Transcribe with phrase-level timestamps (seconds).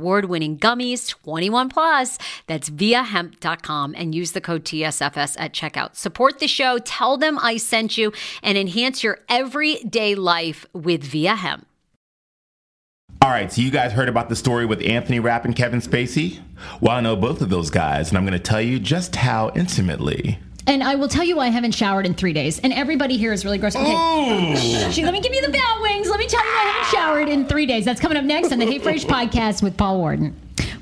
[0.00, 2.18] award winning gummies, 21 plus.
[2.46, 5.94] That's viiahemp.com and use the code TSFS at checkout.
[5.94, 8.12] Support the show, tell them I sent you,
[8.42, 11.66] and enhance your everyday life with Viia Hemp.
[13.22, 16.40] All right, so you guys heard about the story with Anthony Rapp and Kevin Spacey?
[16.80, 19.52] Well, I know both of those guys, and I'm going to tell you just how
[19.54, 20.38] intimately.
[20.66, 22.58] And I will tell you why I haven't showered in three days.
[22.60, 23.74] And everybody here is really gross.
[23.74, 24.90] Okay.
[24.90, 26.08] She, let me give you the bat wings.
[26.08, 27.84] Let me tell you I haven't showered in three days.
[27.84, 30.36] That's coming up next on the Hey Frase podcast with Paul Wharton.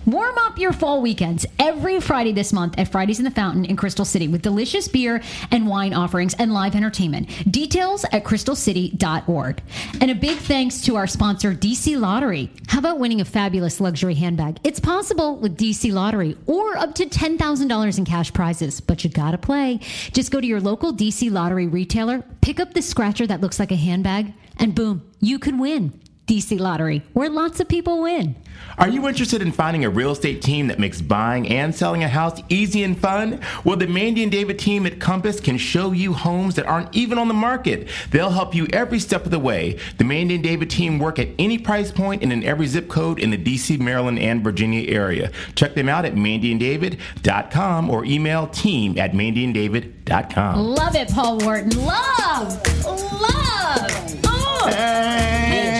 [0.08, 3.76] Warm up your fall weekends every Friday this month at Fridays in the Fountain in
[3.76, 5.20] Crystal City with delicious beer
[5.50, 7.28] and wine offerings and live entertainment.
[7.52, 9.62] Details at crystalcity.org.
[10.00, 12.50] And a big thanks to our sponsor, DC Lottery.
[12.68, 14.60] How about winning a fabulous luxury handbag?
[14.64, 19.36] It's possible with DC Lottery or up to $10,000 in cash prizes, but you gotta
[19.36, 19.78] play.
[20.12, 23.72] Just go to your local DC Lottery retailer, pick up the scratcher that looks like
[23.72, 26.00] a handbag, and boom, you could win.
[26.28, 28.37] DC Lottery, where lots of people win.
[28.77, 32.09] Are you interested in finding a real estate team that makes buying and selling a
[32.09, 33.41] house easy and fun?
[33.65, 37.19] Well, the Mandy and David team at Compass can show you homes that aren't even
[37.19, 37.89] on the market.
[38.11, 39.78] They'll help you every step of the way.
[39.97, 43.19] The Mandy and David team work at any price point and in every zip code
[43.19, 45.33] in the DC, Maryland, and Virginia area.
[45.55, 50.59] Check them out at mandyanddavid.com or email team at mandyanddavid.com.
[50.59, 51.71] Love it, Paul Wharton.
[51.84, 52.84] Love!
[52.84, 54.19] Love!
[54.25, 54.71] Oh!
[54.71, 55.72] Hey.
[55.75, 55.78] Oh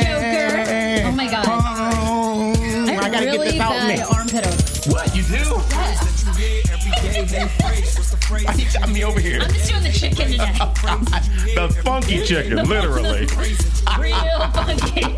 [1.19, 1.78] my God.
[3.09, 4.05] I gotta really get this out bad me.
[4.05, 4.93] armpit odor.
[4.93, 5.39] What, you do?
[8.45, 9.41] Why you got me over here?
[9.41, 10.53] I'm just doing the chicken today.
[11.55, 13.27] the funky chicken, literally.
[13.99, 15.17] Real funky.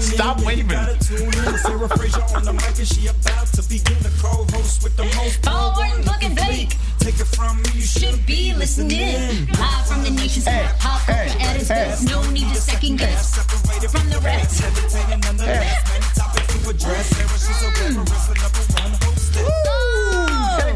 [0.00, 0.68] Stop waving.
[5.42, 6.76] Paul Wharton, looking fake.
[7.00, 9.48] Take it from me, you Should be listening.
[9.48, 11.74] Live from the nation's Hey, hot hey, culture at its hey.
[11.74, 12.08] best.
[12.08, 13.34] No need to second guess.
[13.90, 14.60] From the rest.
[15.40, 16.33] Hey,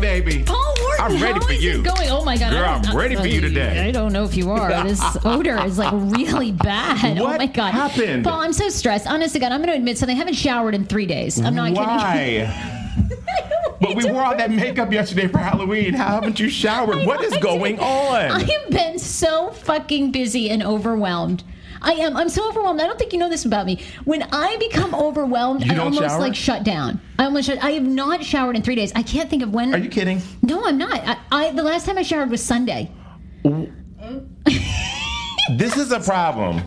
[0.00, 0.42] baby.
[0.44, 1.80] Paul Wharton, I'm ready how for is you.
[1.80, 2.08] it going?
[2.08, 2.50] Oh my God.
[2.52, 3.88] Girl, I I'm ready for you today.
[3.88, 4.84] I don't know if you are.
[4.84, 7.18] This odor is like really bad.
[7.18, 7.72] oh What my God.
[7.72, 8.24] happened?
[8.24, 9.06] Paul, I'm so stressed.
[9.06, 10.14] Honest to God, I'm going to admit something.
[10.14, 11.40] I haven't showered in three days.
[11.40, 11.84] I'm not kidding.
[11.84, 12.74] Why?
[13.80, 15.94] But we wore all that makeup yesterday for Halloween.
[15.94, 17.06] How haven't you showered?
[17.06, 18.12] What is going on?
[18.32, 21.44] I have been so fucking busy and overwhelmed.
[21.82, 22.16] I am.
[22.16, 22.80] I'm so overwhelmed.
[22.80, 23.80] I don't think you know this about me.
[24.04, 26.20] When I become overwhelmed, I almost shower?
[26.20, 27.00] like shut down.
[27.18, 27.62] I almost shut.
[27.62, 28.92] I have not showered in three days.
[28.94, 29.74] I can't think of when.
[29.74, 30.22] Are you kidding?
[30.42, 31.00] No, I'm not.
[31.04, 32.90] I, I the last time I showered was Sunday.
[35.50, 36.62] This is a problem.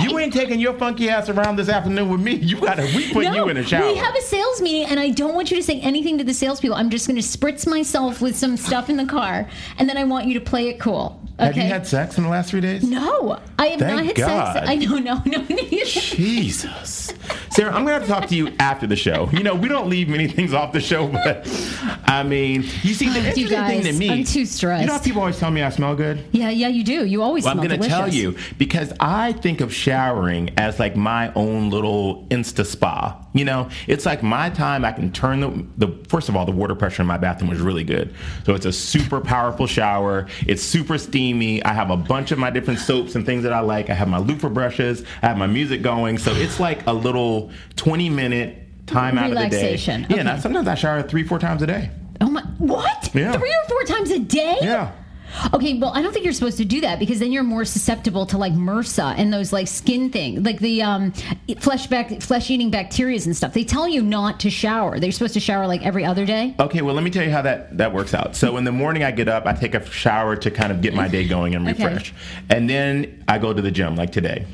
[0.00, 2.34] You ain't taking your funky ass around this afternoon with me.
[2.36, 3.86] You gotta we put no, you in a shower.
[3.86, 6.32] we have a sales meeting, and I don't want you to say anything to the
[6.32, 6.76] salespeople.
[6.76, 9.48] I'm just going to spritz myself with some stuff in the car,
[9.78, 11.20] and then I want you to play it cool.
[11.38, 11.46] Okay?
[11.48, 12.82] Have you had sex in the last three days?
[12.82, 14.52] No, I have Thank not had God.
[14.54, 14.68] sex.
[14.70, 15.44] I know, no, no.
[15.84, 17.12] Jesus.
[17.50, 19.28] Sarah, I'm going to have to talk to you after the show.
[19.32, 21.46] You know, we don't leave many things off the show, but
[22.04, 24.10] I mean, you see, the interesting thing to me.
[24.10, 24.80] I'm too stressed.
[24.80, 26.24] You know how people always tell me I smell good?
[26.32, 27.04] yeah, yeah, you do.
[27.04, 30.96] You always Well, I'm going to tell you because I think of showering as like
[30.96, 33.22] my own little Insta spa.
[33.34, 34.82] You know, it's like my time.
[34.86, 37.60] I can turn the, the first of all, the water pressure in my bathroom was
[37.60, 38.14] really good.
[38.46, 40.26] So it's a super powerful shower.
[40.46, 41.25] It's super steamy.
[41.34, 43.90] I have a bunch of my different soaps and things that I like.
[43.90, 45.04] I have my loofah brushes.
[45.22, 46.18] I have my music going.
[46.18, 49.56] So it's like a little 20 minute time out of the day.
[49.56, 50.06] Relaxation.
[50.08, 51.90] Yeah, and I, sometimes I shower three, four times a day.
[52.20, 52.42] Oh my!
[52.58, 53.10] What?
[53.14, 53.32] Yeah.
[53.32, 54.56] Three or four times a day?
[54.62, 54.92] Yeah.
[55.54, 58.26] Okay, well, I don't think you're supposed to do that because then you're more susceptible
[58.26, 61.12] to like MRSA and those like skin thing, like the um,
[61.58, 63.52] flesh back flesh eating bacteria and stuff.
[63.54, 64.98] They tell you not to shower.
[64.98, 66.54] They're supposed to shower like every other day.
[66.58, 68.34] Okay, well, let me tell you how that, that works out.
[68.36, 70.94] So in the morning, I get up, I take a shower to kind of get
[70.94, 71.84] my day going and Okay.
[71.84, 72.12] refresh.
[72.50, 74.46] And then I go to the gym, like today.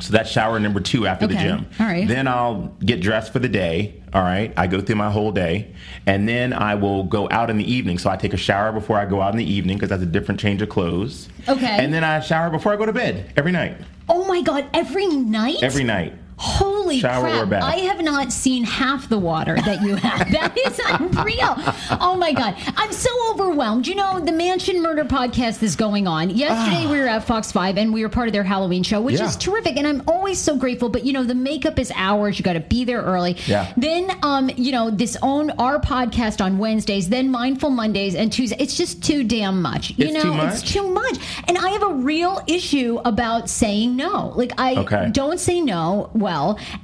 [0.00, 1.66] So that's shower number two after the gym.
[1.78, 2.08] all right.
[2.08, 4.02] Then I'll get dressed for the day.
[4.12, 4.52] All right.
[4.56, 5.74] I go through my whole day.
[6.06, 7.98] And then I will go out in the evening.
[7.98, 10.06] So I take a shower before I go out in the evening because that's a
[10.06, 11.28] different change of clothes.
[11.48, 11.66] Okay.
[11.66, 13.76] And then I shower before I go to bed every night.
[14.08, 14.66] Oh my god!
[14.74, 15.62] Every night.
[15.62, 16.14] Every night.
[16.42, 17.42] Holy Shower crap!
[17.42, 17.62] or bath?
[17.62, 20.30] I have not seen half the water that you have.
[20.32, 21.54] that is unreal.
[22.00, 23.86] Oh my god, I'm so overwhelmed.
[23.86, 26.30] You know, the Mansion Murder podcast is going on.
[26.30, 29.20] Yesterday we were at Fox Five and we were part of their Halloween show, which
[29.20, 29.26] Yeah.
[29.26, 29.76] is terrific.
[29.76, 30.88] And I'm always so grateful.
[30.88, 32.38] But you know, the makeup is hours.
[32.38, 33.36] You got to be there early.
[33.46, 33.72] Yeah.
[33.76, 37.08] Then, um, you know, this own our podcast on Wednesdays.
[37.08, 38.60] Then Mindful Mondays and Tuesdays.
[38.60, 39.90] It's just too damn much.
[39.96, 41.18] You It's know, too it's too much.
[41.46, 44.32] And I have a real issue about saying no.
[44.34, 45.08] Like I Okay.
[45.12, 46.31] don't say no well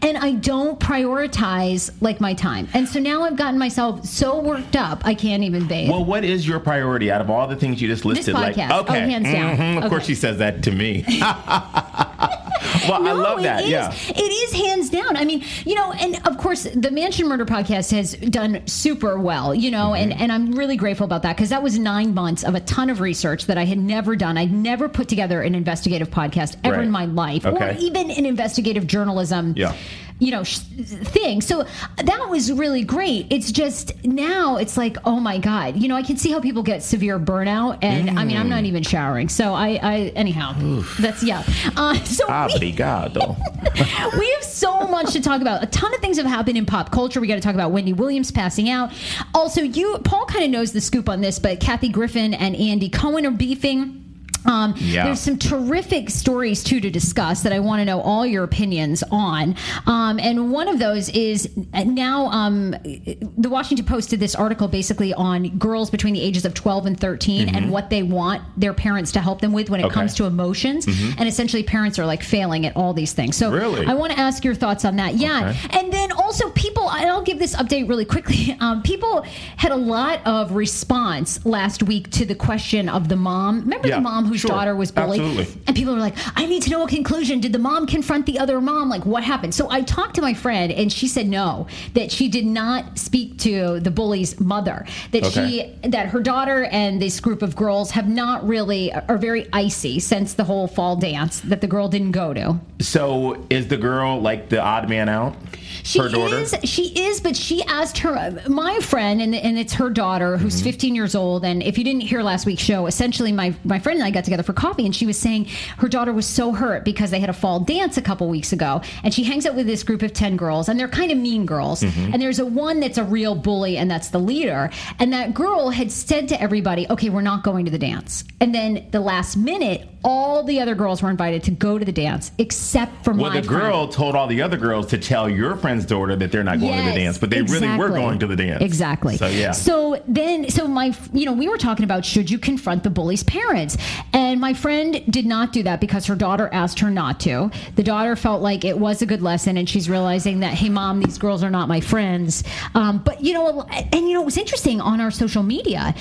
[0.03, 4.77] and i don't prioritize like my time and so now i've gotten myself so worked
[4.77, 7.81] up i can't even bathe Well, what is your priority out of all the things
[7.81, 8.35] you just listed?
[8.35, 8.71] Like, podcast.
[8.73, 9.57] Oh, okay, hands down.
[9.57, 11.05] Mhm, Of course, she says that to me.
[12.89, 13.65] well, I No, love it that.
[13.65, 13.71] is.
[13.71, 13.93] Yeah.
[14.09, 15.17] It is hands down.
[15.17, 19.55] I mean, you know, and of course, the Mansion Murder podcast has done super well,
[19.55, 20.13] you know, Mm-hmm.
[20.13, 22.91] and, and I'm really grateful about that because that was nine months of a ton
[22.91, 24.37] of research that I had never done.
[24.37, 26.85] I'd never put together an investigative podcast ever Right.
[26.85, 29.55] in my life or even an investigative journalism.
[29.57, 29.75] Yeah.
[30.21, 31.41] You know, sh- thing.
[31.41, 31.65] So
[31.97, 33.27] that was really great.
[33.31, 35.77] It's just now it's like, oh my God.
[35.77, 37.79] You know, I can see how people get severe burnout.
[37.83, 38.67] And I mean, I'm not Mm.
[38.67, 39.29] even showering.
[39.29, 40.55] So I, I anyhow,
[40.99, 41.45] that's, yeah.
[41.77, 43.37] Uh, so we- Obrigado.
[44.19, 45.63] we have so much to talk about.
[45.63, 47.21] A ton of things have happened in pop culture.
[47.21, 48.93] We got to talk about Wendy Williams passing out.
[49.35, 52.89] Also, you Paul kind of knows the scoop on this, but Kathy Griffin and Andy
[52.89, 54.05] Cohen are beefing.
[54.49, 55.05] Um, Yeah.
[55.05, 59.05] There's some terrific stories too to discuss that I want to know all your opinions
[59.11, 59.55] on.
[59.87, 65.13] Um, and one of those is now um, the Washington Post did this article basically
[65.15, 69.13] on girls between the ages of 12 and 13 and what they want their parents
[69.13, 69.87] to help them with when it Mm-hmm.
[69.93, 69.95] Okay.
[70.01, 70.87] comes to emotions.
[71.19, 73.37] And essentially, parents are like failing at all these things.
[73.37, 73.87] So Really?
[73.87, 75.15] I want to ask your thoughts on that.
[75.15, 75.51] Yeah.
[75.51, 75.79] Okay.
[75.79, 78.47] And then also, people, and I'll give this update really quickly.
[78.61, 79.25] Um, people
[79.57, 83.61] had a lot of response last week to the question of the mom.
[83.61, 84.51] Remember Yeah, the mom whose sure.
[84.57, 85.21] daughter was bullied?
[85.21, 85.63] Absolutely.
[85.67, 87.41] And people were like, I need to know a conclusion.
[87.41, 88.89] Did the mom confront the other mom?
[88.89, 89.55] Like, what happened?
[89.55, 93.39] So I talked to my friend, and she said no, that she did not speak
[93.39, 94.87] to the bully's mother.
[95.13, 95.75] That Okay.
[95.83, 99.99] she, that her daughter and this group of girls have not really, are very icy
[100.01, 102.59] since the whole fall dance that the girl didn't go to.
[102.81, 105.35] so, is the girl like the odd man out?
[105.83, 106.37] She her daughter?
[106.39, 106.55] is.
[106.65, 110.65] She is, but she asked her, my friend, and, and it's her daughter who's Mm-hmm.
[110.65, 111.45] 15 years old.
[111.45, 114.25] And if you didn't hear last week's show, essentially my my friend and I got
[114.25, 115.47] together for coffee, and she was saying
[115.79, 118.83] her daughter was so hurt because they had a fall dance a couple weeks ago,
[119.05, 121.47] and she hangs out with this group of 10 girls, and they're kind of mean
[121.47, 121.83] girls.
[121.83, 122.13] Mm-hmm.
[122.13, 124.71] And there's a one that's a real bully, and that's the leader.
[124.99, 128.55] And that girl had said to everybody, "Okay, we're not going to the dance." And
[128.55, 132.31] then the last minute, all the other girls were invited to go to the dance,
[132.39, 133.63] except for Well, my the friend.
[133.63, 136.79] girl told all the other girls to tell your friend's daughter that they're not going
[136.79, 138.63] to the dance, but they really were going to the dance.
[138.63, 139.17] Exactly.
[139.17, 139.53] So yeah.
[139.53, 143.25] So then, so my, you know, we were talking about should you confront the bully's
[143.25, 143.77] parents,
[144.13, 147.51] and my friend did not do that because her daughter asked her not to.
[147.77, 151.01] The daughter felt like it was a good lesson, and she's realizing that, hey, mom,
[151.01, 152.45] these girls are not my friends.
[152.75, 155.95] Um, but you know, and you know, it was interesting on our social media.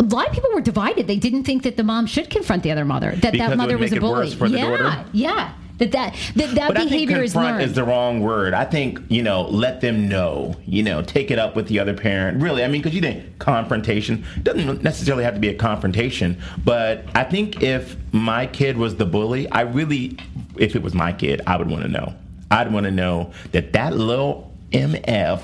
[0.00, 1.06] A lot of people were divided.
[1.06, 3.12] They didn't think that the mom should confront the other mother.
[3.12, 4.12] That Because that mother was a bully.
[4.12, 5.54] worse for the yeah, yeah.
[5.82, 7.62] That that that, that But I think behavior is learned.
[7.62, 8.54] is the wrong word.
[8.54, 10.54] I think you know, let them know.
[10.64, 12.40] You know, take it up with the other parent.
[12.40, 16.40] Really, I mean, because you think confrontation doesn't necessarily have to be a confrontation.
[16.64, 20.16] But I think if my kid was the bully, I really,
[20.56, 22.14] if it was my kid, I would want to know.
[22.50, 25.42] I'd want to know that that little mf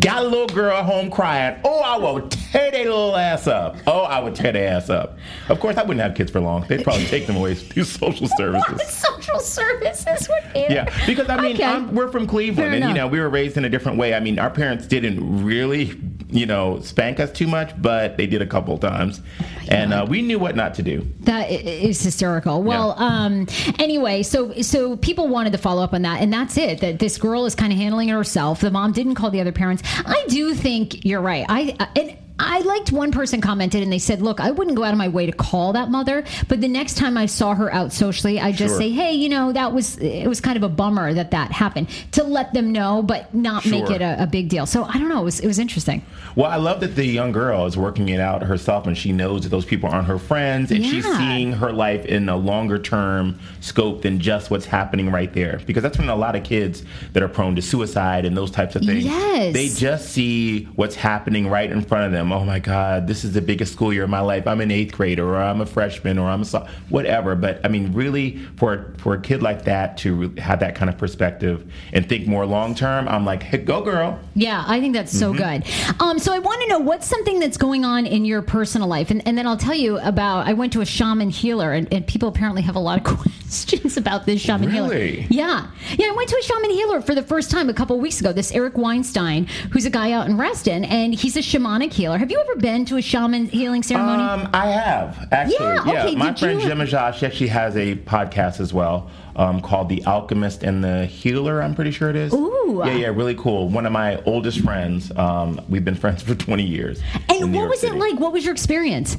[0.00, 1.58] got a little girl home crying.
[1.64, 3.76] Oh, I will tear their little ass up.
[3.86, 5.18] Oh, I would tear their ass up.
[5.48, 6.66] Of course, I wouldn't have kids for long.
[6.68, 8.82] They'd probably take them away to social services.
[8.88, 10.60] social services would be.
[10.68, 11.64] Yeah, because I mean, Okay.
[11.64, 14.14] I'm, we're from Fair Cleveland, and you know, we were raised in a different way.
[14.14, 15.98] I mean, our parents didn't really,
[16.30, 19.20] you know, spank us too much, but they did a couple times,
[19.68, 21.06] and uh, we knew what not to do.
[21.20, 22.62] That is hysterical.
[22.62, 23.46] Well, um,
[23.78, 26.80] anyway, so so people wanted to follow up on that, and that's it.
[26.80, 28.60] That this girl is kind of handling it herself.
[28.60, 29.77] The mom didn't call the other parents.
[29.84, 31.44] I do think you're right.
[31.48, 32.16] I I- and.
[32.40, 35.08] I liked one person commented and they said, "Look, I wouldn't go out of my
[35.08, 38.52] way to call that mother, but the next time I saw her out socially, I
[38.52, 38.78] just Sure.
[38.80, 41.88] say, "Hey, you know, that was it was kind of a bummer that that happened."
[42.12, 44.66] To let them know, but not make it a, a big deal.
[44.66, 45.20] So I don't know.
[45.22, 46.02] It was it was interesting.
[46.36, 49.42] Well, I love that the young girl is working it out herself, and she knows
[49.42, 53.38] that those people aren't her friends, and she's seeing her life in a longer term
[53.60, 55.60] scope than just what's happening right there.
[55.66, 58.76] Because that's when a lot of kids that are prone to suicide and those types
[58.76, 59.52] of things, Yes.
[59.54, 62.27] they just see what's happening right in front of them.
[62.32, 64.46] Oh my God, this is the biggest school year of my life.
[64.46, 67.34] I'm an eighth grader, or I'm a freshman, or I'm a so- whatever.
[67.34, 70.98] But I mean, really, for for a kid like that to have that kind of
[70.98, 74.18] perspective and think more long term, I'm like, hey, go girl.
[74.34, 75.64] Yeah, I think that's so good.
[76.00, 79.10] Um, so I want to know what's something that's going on in your personal life,
[79.10, 80.46] and, and then I'll tell you about.
[80.46, 83.96] I went to a shaman healer, and, and people apparently have a lot of questions
[83.96, 85.22] about this shaman Really?
[85.22, 85.26] healer.
[85.30, 85.66] Yeah,
[85.96, 86.06] yeah.
[86.08, 88.32] I went to a shaman healer for the first time a couple of weeks ago.
[88.32, 92.17] This Eric Weinstein, who's a guy out in Reston, and he's a shamanic healer.
[92.18, 94.24] Have you ever been to a shaman healing ceremony?
[94.24, 95.66] Um, I have actually.
[95.66, 99.88] Yeah, okay, my friend you- Jim she actually has a podcast as well um, called
[99.88, 102.34] "The Alchemist and the Healer." I'm pretty sure it is.
[102.34, 102.82] Ooh.
[102.84, 103.68] Yeah, yeah, really cool.
[103.68, 105.12] One of my oldest friends.
[105.16, 107.00] Um, we've been friends for 20 years.
[107.28, 108.18] and what was it like?
[108.18, 109.16] What was your experience?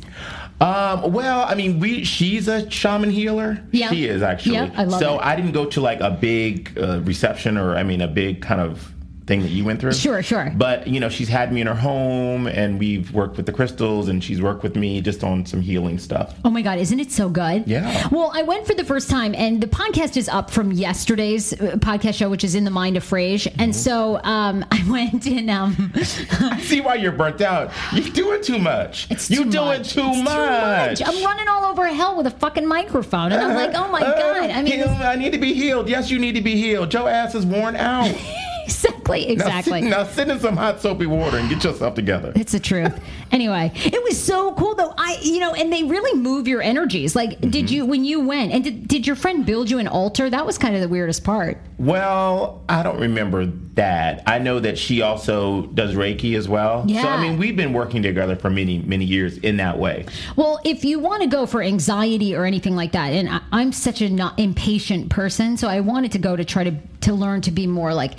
[0.59, 3.63] Um, well, I mean, we she's a shaman healer.
[3.71, 3.91] Yeah.
[3.91, 4.55] She is actually.
[4.55, 5.25] Yeah, I love so it.
[5.25, 8.59] I didn't go to like a big uh, reception or I mean a big kind
[8.59, 8.93] of
[9.29, 9.93] thing that you went through.
[9.93, 10.51] Sure, sure.
[10.57, 14.09] But you know, she's had me in her home and we've worked with the crystals
[14.09, 16.35] and she's worked with me just on some healing stuff.
[16.43, 17.63] Oh my God, isn't it so good?
[17.67, 18.07] Yeah.
[18.11, 21.77] Well, I went for the first time, and the podcast is up from yesterday's uh,
[21.77, 23.45] podcast show, which is in the mind of Frase.
[23.59, 23.71] And Mm-hmm.
[23.73, 25.49] so um, I went in.
[25.49, 27.71] Um, I see why you're burnt out.
[27.93, 29.07] You're doing too much.
[29.11, 29.93] it's you're too doing much.
[29.93, 31.01] too It's much.
[31.05, 34.17] I'm running all over hell with a fucking microphone, and I'm like, oh my Uh,
[34.17, 34.49] God.
[34.49, 35.87] I mean, I need to be healed.
[35.87, 36.91] Yes, you need to be healed.
[36.93, 38.11] Your ass is worn out.
[38.69, 39.81] exactly, exactly.
[39.81, 42.31] Now, sit, now sit in some hot soapy water and get yourself together.
[42.35, 42.99] It's the truth.
[43.31, 44.93] anyway, it was so cool though.
[44.97, 47.15] I, you know, and they really move your energies.
[47.15, 47.49] Like, Mm-hmm.
[47.51, 50.29] did you when you went and did, did your friend build you an altar?
[50.29, 51.57] That was kind of the weirdest part.
[51.77, 54.23] Well, I don't remember that.
[54.27, 56.83] I know that she also does Reiki as well.
[56.85, 57.03] Yeah.
[57.03, 60.05] So, I mean, we've been working together for many, many years in that way.
[60.35, 63.71] Well, if you want to go for anxiety or anything like that, and I, I'm
[63.71, 67.41] such a not impatient person, so I wanted to go to try to to learn
[67.41, 68.13] to be more like.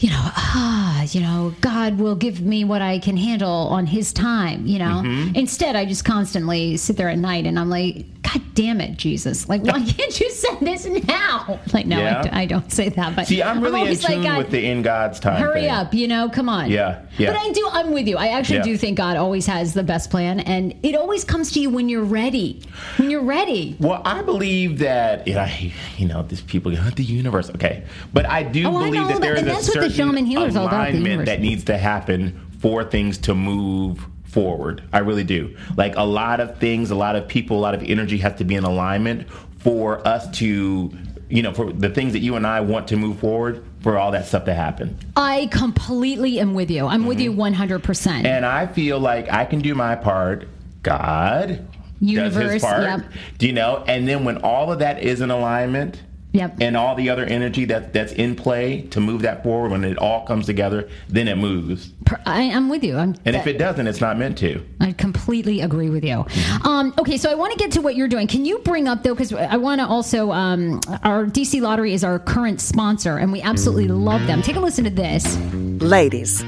[0.00, 4.12] You know, ah, you know, God will give me what I can handle on His
[4.12, 4.64] time.
[4.66, 5.34] You know, Mm-hmm.
[5.34, 9.48] instead, I just constantly sit there at night and I'm like, God damn it, Jesus!
[9.48, 11.60] Like, why can't you send this now?
[11.72, 12.18] Like, no, Yeah.
[12.18, 13.16] I d- I, don't say that.
[13.16, 15.40] But See, I'm really in tune like, with the in God's time.
[15.40, 15.70] Hurry thing.
[15.70, 16.70] up, you know, come on.
[16.70, 17.32] Yeah, yeah.
[17.32, 18.16] But I do, I'm with you.
[18.16, 18.64] I actually Yeah.
[18.64, 21.88] do think God always has the best plan, and it always comes to you when
[21.88, 22.62] you're ready.
[22.96, 23.76] When you're ready.
[23.80, 27.50] Well, I believe that you know, I- you know, these people, know, the universe.
[27.50, 30.56] Okay, but I do Oh, believe know that that- there is a certain shaman healer's
[30.56, 34.82] all about, the alignment that needs to happen for things to move forward.
[34.92, 35.56] I really do.
[35.76, 38.44] Like a lot of things, a lot of people, a lot of energy has to
[38.44, 40.92] be in alignment for us to,
[41.28, 43.64] you know, for the things that you and I want to move forward.
[43.80, 44.98] For all that stuff to happen.
[45.14, 46.88] I completely am with you.
[46.88, 47.62] I'm with you Mm-hmm.
[47.62, 48.24] 100%.
[48.24, 50.48] And I feel like I can do my part.
[50.82, 51.60] God does
[52.00, 52.82] Universe, his part.
[52.82, 53.04] yep.
[53.38, 53.84] Do you know?
[53.86, 56.58] And then when all of that is in alignment, Yep.
[56.60, 59.96] and all the other energy that that's in play to move that forward, when it
[59.96, 61.88] all comes together, then it moves.
[62.04, 62.96] Per- I, am with you.
[62.96, 64.62] I'm, And if it doesn't, it's not meant to.
[64.80, 66.26] I completely agree with you.
[66.64, 68.26] Um, okay, so I want to get to what you're doing.
[68.26, 72.04] Can you bring up though, because I want to also, um, our DC Lottery is
[72.04, 74.42] our current sponsor, and we absolutely love them.
[74.42, 75.36] Take a listen to this.
[75.80, 76.44] Ladies,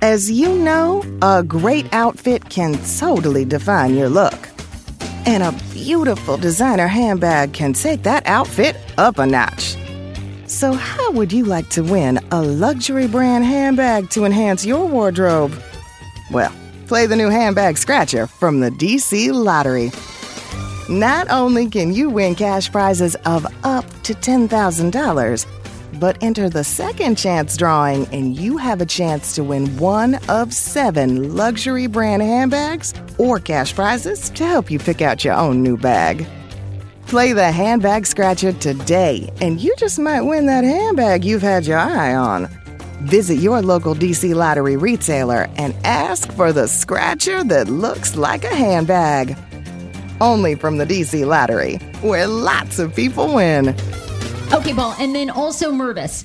[0.00, 4.48] as you know, a great outfit can totally define your look.
[5.26, 9.76] And a beautiful designer handbag can take that outfit up a notch.
[10.46, 15.54] So, how would you like to win a luxury brand handbag to enhance your wardrobe?
[16.30, 16.52] Well,
[16.90, 19.92] Play the new handbag scratcher from the DC Lottery.
[20.88, 25.59] Not only can you win cash prizes of up to $10,000,
[25.98, 30.52] but enter the second chance drawing and you have a chance to win one of
[30.52, 35.76] seven luxury brand handbags or cash prizes to help you pick out your own new
[35.76, 36.26] bag.
[37.06, 41.78] Play the handbag scratcher today and you just might win that handbag you've had your
[41.78, 42.48] eye on.
[43.04, 48.54] Visit your local DC Lottery retailer and ask for the scratcher that looks like a
[48.54, 49.36] handbag.
[50.20, 53.74] Only from the DC Lottery, where lots of people win.
[54.52, 56.24] Okay, Paul, and then also Mervis.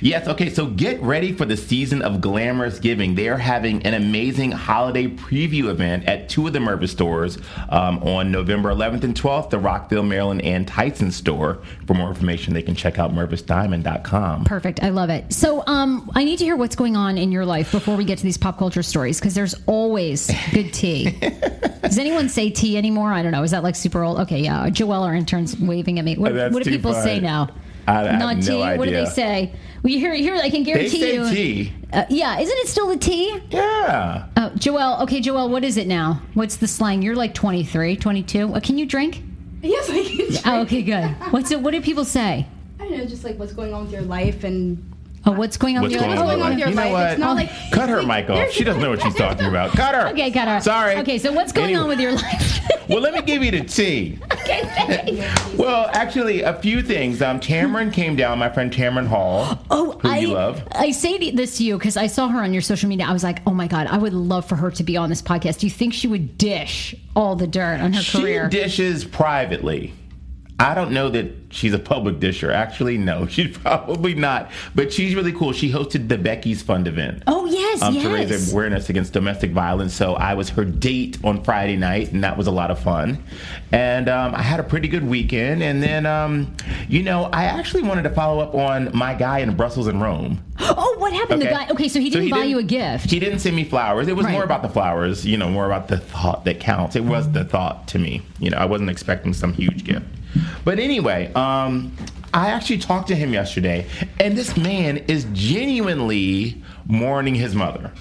[0.00, 3.14] Yes, okay, so get ready for the season of glamorous giving.
[3.14, 7.38] They are having an amazing holiday preview event at two of the Mervis stores
[7.68, 11.62] um, on November 11th and 12th, the Rockville, Maryland, and Tyson store.
[11.86, 14.44] For more information, they can check out mervisdiamond.com.
[14.44, 14.82] Perfect.
[14.82, 15.32] I love it.
[15.32, 18.18] So, um, I need to hear what's going on in your life before we get
[18.18, 21.10] to these pop culture stories because there's always good tea.
[21.82, 23.12] Does anyone say tea anymore?
[23.12, 23.42] I don't know.
[23.42, 24.18] Is that like super old?
[24.20, 24.68] Okay, yeah.
[24.68, 26.16] Joelle, our intern's waving at me.
[26.16, 27.48] What, what do people say now?
[27.86, 28.78] I- I have Not no tea.
[28.78, 29.52] What do they say?
[29.82, 30.34] Well, you hear, here.
[30.34, 31.64] I can guarantee They guarantee say you.
[31.64, 31.72] tea.
[31.92, 33.38] Uh, yeah, isn't it still the tea?
[33.50, 34.26] Yeah.
[34.36, 36.20] Uh, Joelle, okay, Joelle, what is it now?
[36.34, 37.02] What's the slang?
[37.02, 38.54] You're like 23, 22.
[38.54, 39.22] Uh, can you drink?
[39.62, 40.52] Yes, I can.
[40.52, 41.04] Oh, okay, good.
[41.32, 41.60] What's it?
[41.60, 42.46] What do people say?
[42.80, 44.92] I don't know, just like what's going on with your life and
[45.28, 46.28] Oh, what's going on What's with your going life?
[46.28, 46.38] on?
[46.38, 47.10] going on with your You know what?
[47.12, 48.48] It's not like Cut her mic off.
[48.50, 49.72] She doesn't know what she's talking about.
[49.72, 50.08] Cut her.
[50.10, 50.60] Okay, cut her.
[50.60, 50.94] Sorry.
[50.98, 52.60] Okay, so what's going on with your life?
[52.88, 54.16] Well, let me give you the tea.
[54.32, 55.28] Okay.
[55.56, 57.20] Well, actually, a few things.
[57.20, 59.58] Um, Cameron came down, my friend Cameron Hall.
[59.72, 60.62] Oh, who I you love.
[60.70, 63.06] I say this to you because I saw her on your social media.
[63.06, 65.20] I was like, oh my god, I would love for her to be on this
[65.20, 65.58] podcast.
[65.58, 68.48] Do you think she would dish all the dirt on her She career?
[68.52, 69.92] She dishes privately.
[70.58, 72.50] I don't know that she's a public disher.
[72.50, 74.50] Actually, no, she's probably not.
[74.74, 75.52] But she's really cool.
[75.52, 77.22] She hosted the Becky's Fund event.
[77.26, 78.04] oh yes, um, yes.
[78.04, 79.92] to raise awareness against domestic violence.
[79.92, 83.22] So I was her date on Friday night, and that was a lot of fun.
[83.72, 85.62] And um, I had a pretty good weekend.
[85.62, 86.54] And then, um,
[86.88, 90.42] you know, I actually wanted to follow up on my guy in Brussels and Rome.
[90.60, 91.42] oh, what happened?
[91.42, 91.68] The guy.
[91.70, 92.70] Okay, so he didn't buy you a didn't-
[93.00, 93.10] gift.
[93.10, 94.08] He didn't send me flowers.
[94.08, 94.32] It was Right.
[94.32, 96.96] more about the flowers, you know, more about the thought that counts.
[96.96, 98.22] It was the thought to me.
[98.38, 100.06] You know, I wasn't expecting some huge gift.
[100.64, 101.92] But anyway, um,
[102.34, 103.86] I actually talked to him yesterday,
[104.20, 107.92] and this man is genuinely mourning his mother.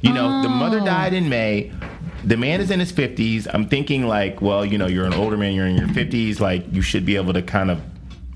[0.00, 0.84] You know, the mother Oh.
[0.84, 1.70] died in May.
[2.24, 3.46] The man is in his 50s.
[3.52, 6.64] I'm thinking, like, well, you know, you're an older man, you're in your 50s, like,
[6.72, 7.80] you should be able to kind of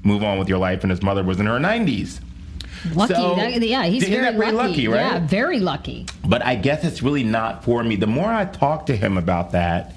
[0.04, 0.82] move on with your life.
[0.84, 2.20] And his mother was in her 90s.
[2.94, 3.14] lucky.
[3.14, 5.14] so- that, yeah, he's very pretty lucky, right?
[5.14, 6.06] Yeah, very lucky.
[6.24, 7.96] but I guess it's really not for me.
[7.96, 9.94] The more I talk to him about that,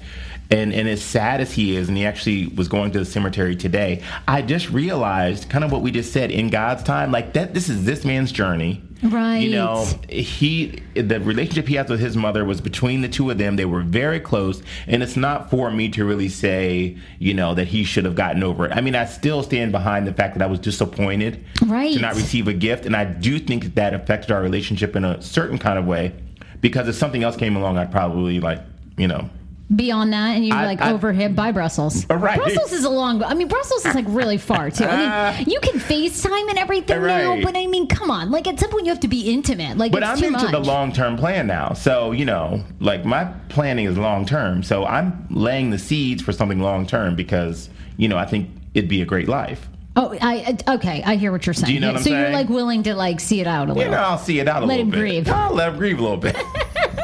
[0.50, 3.54] and, and as sad as he is, and he actually was going to the cemetery
[3.54, 7.54] today, I just realized kind of what we just said in God's time, like that
[7.54, 8.82] this is this man's journey.
[9.02, 9.38] Right.
[9.38, 13.38] You know, he the relationship he has with his mother was between the two of
[13.38, 13.56] them.
[13.56, 17.68] They were very close, and it's not for me to really say, you know, that
[17.68, 18.72] he should have gotten over it.
[18.72, 21.94] I mean, I still stand behind the fact that I was disappointed Right.
[21.94, 25.04] to not receive a gift, and I do think that that affected our relationship in
[25.04, 26.12] a certain kind of way.
[26.60, 28.60] Because if something else came along, I'd probably like,
[28.98, 29.30] you know,
[29.74, 32.04] Beyond that, and you're I- like I- over him by Brussels.
[32.10, 32.36] Right.
[32.36, 33.22] Brussels is a long.
[33.22, 34.84] I mean, Brussels is like really far too.
[34.84, 38.32] I mean, uh, you can FaceTime and everything now, but I mean, come on.
[38.32, 39.78] Like at some point, you have to be intimate.
[39.78, 40.50] Like But I'm into much.
[40.50, 41.72] the long term plan now.
[41.74, 44.62] So, you know, like my planning is long term.
[44.64, 48.90] So I'm laying the seeds for something long term because, you know, I think it'd
[48.90, 49.68] be a great life.
[49.96, 51.02] Oh, I okay.
[51.04, 51.72] I hear what you're saying.
[51.74, 53.84] you know what I'm so you're like willing to like see it out a little.
[53.84, 55.28] You know, I'll see it out a Let little him grieve.
[55.28, 56.36] I'll let him grieve a little bit.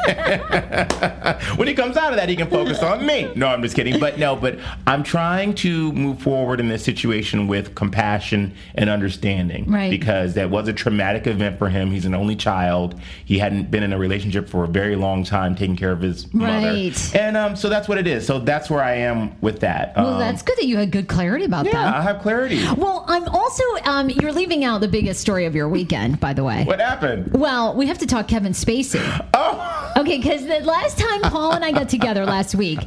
[1.57, 3.31] when he comes out of that, he can focus on me.
[3.35, 3.99] No, I'm just kidding.
[3.99, 9.69] But no, but I'm trying to move forward in this situation with compassion and understanding.
[9.69, 9.89] Right.
[9.89, 11.91] Because that was a traumatic event for him.
[11.91, 12.99] He's an only child.
[13.25, 16.31] He hadn't been in a relationship for a very long time, taking care of his
[16.33, 16.67] mother.
[16.67, 17.15] Right.
[17.15, 18.25] And um, so that's what it is.
[18.25, 19.95] So that's where I am with that.
[19.95, 21.95] well, Um, that's good that you had good clarity about yeah, that.
[21.95, 22.63] I have clarity.
[22.77, 26.43] Well, I'm also um, you're leaving out the biggest story of your weekend, by the
[26.43, 26.63] way.
[26.63, 27.33] What happened?
[27.33, 28.97] Well, we have to talk Kevin Spacey.
[29.39, 32.77] Oh, Okay, because the last time Paul and I got together last week,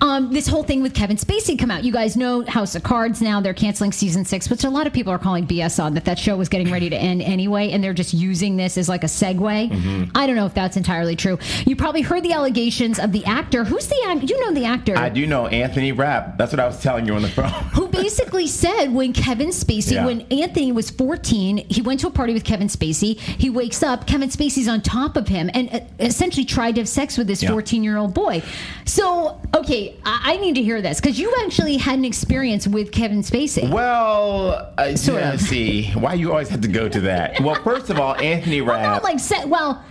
[0.00, 1.84] um, this whole thing with Kevin Spacey come out.
[1.84, 4.92] You guys know House of Cards now; they're canceling season six, which a lot of
[4.92, 6.04] people are calling BS on that.
[6.06, 9.04] That show was getting ready to end anyway, and they're just using this as like
[9.04, 9.36] a segue.
[9.70, 10.16] Mm-hmm.
[10.16, 11.38] I don't know if that's entirely true.
[11.66, 13.62] You probably heard the allegations of the actor.
[13.62, 14.26] Who's the actor?
[14.26, 14.96] You know the actor.
[14.98, 16.36] I do know Anthony Rapp.
[16.36, 17.48] That's what I was telling you on the phone.
[17.74, 20.06] who basically said when Kevin Spacey, Yeah.
[20.06, 23.18] when Anthony was 14, he went to a party with Kevin Spacey.
[23.18, 26.88] He wakes up, Kevin Spacey's on top of him and uh, essentially tried to have
[26.88, 27.50] sex with this Yeah.
[27.50, 28.42] 14 year old boy.
[28.86, 32.92] So, okay, I, I need to hear this because you actually had an experience with
[32.92, 33.70] Kevin Spacey.
[33.70, 35.40] Well, uh, Sort yeah, of.
[35.42, 37.42] see, why you always have to go to that?
[37.42, 39.02] Well, first of all, Anthony Well, Rapp.
[39.02, 39.84] not like well,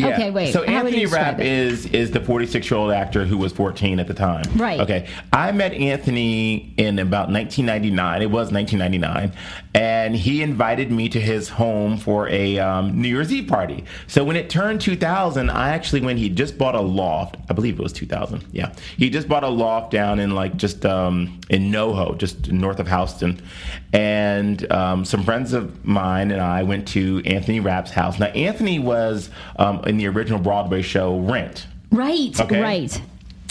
[0.00, 0.14] Yeah.
[0.14, 0.52] Okay, wait.
[0.52, 1.46] So How Anthony Rapp it?
[1.46, 4.44] is is the 46 year old actor who was 14 at the time.
[4.56, 4.80] Right.
[4.80, 5.08] Okay.
[5.32, 8.22] I met Anthony in about 1999.
[8.22, 9.32] It was 1999,
[9.74, 13.84] and he invited me to his home for a um, New Year's Eve party.
[14.06, 16.18] So when it turned 2000, I actually went.
[16.18, 17.36] He just bought a loft.
[17.48, 18.44] I believe it was 2000.
[18.52, 18.72] Yeah.
[18.96, 22.88] He just bought a loft down in like just um, in NoHo, just north of
[22.88, 23.40] Houston,
[23.92, 28.18] and um, some friends of mine and I went to Anthony Rapp's house.
[28.18, 31.66] Now Anthony was um, in the original Broadway show Rent.
[31.90, 32.60] Right, Okay.
[32.62, 33.02] right.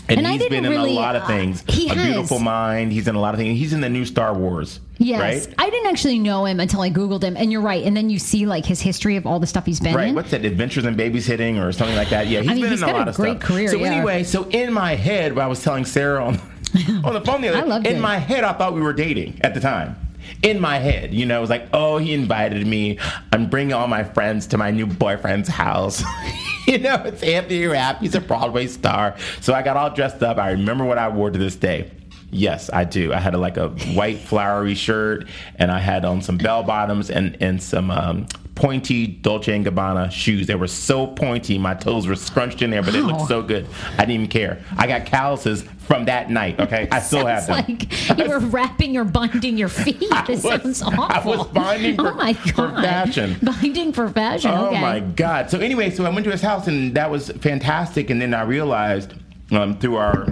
[0.08, 1.64] And, And he's been in really- a lot of uh, things.
[1.68, 2.08] he a has.
[2.14, 2.92] Beautiful Mind.
[2.92, 3.60] He's in a lot of things.
[3.60, 4.80] He's in the new Star Wars.
[4.98, 5.56] Yes, Right.
[5.60, 7.84] I didn't actually know him until I googled him, and you're right.
[7.84, 10.08] And then you see like his history of all the stuff he's been Right.
[10.08, 10.16] in.
[10.16, 10.44] What's that?
[10.46, 12.26] Adventures in Babysitting or something like that.
[12.28, 13.42] Yeah, he's I mean, been he's in a got a lot of great stuff.
[13.50, 13.92] career, So yeah.
[13.92, 16.36] anyway, so in my head, when I was telling Sarah on
[17.04, 18.00] on the phone the other I loved in it.
[18.00, 19.96] my head, I thought we were dating at the time.
[20.42, 22.98] In my head, you know, it was like, oh, he invited me.
[23.34, 26.02] I'm bringing all my friends to my new boyfriend's house.
[26.68, 28.00] you know, it's Anthony Rapp.
[28.00, 29.18] He's a Broadway star.
[29.42, 30.38] So I got all dressed up.
[30.38, 31.92] I remember what I wore to this day.
[32.32, 33.12] Yes, I do.
[33.12, 37.10] I had a, like a white flowery shirt, and I had on some bell bottoms
[37.10, 38.28] and and some um,
[38.60, 40.46] pointy Dolce and Gabbana shoes.
[40.46, 43.12] They were so pointy, my toes were scrunched in there, but it Wow.
[43.18, 43.66] looked so good.
[43.94, 44.60] I didn't even care.
[44.78, 46.60] I got calluses from that night.
[46.60, 47.56] Okay, I still have them.
[47.68, 50.04] like you were wrapping or binding your feet.
[50.28, 52.54] This was- sounds I was binding for- oh my god.
[52.54, 53.38] for fashion.
[53.42, 54.52] Binding for fashion.
[54.54, 54.82] Oh okay.
[54.82, 55.50] my God!
[55.50, 58.10] So anyway, so I went to his house, and that was fantastic.
[58.10, 59.14] And then I realized
[59.52, 60.28] um, through our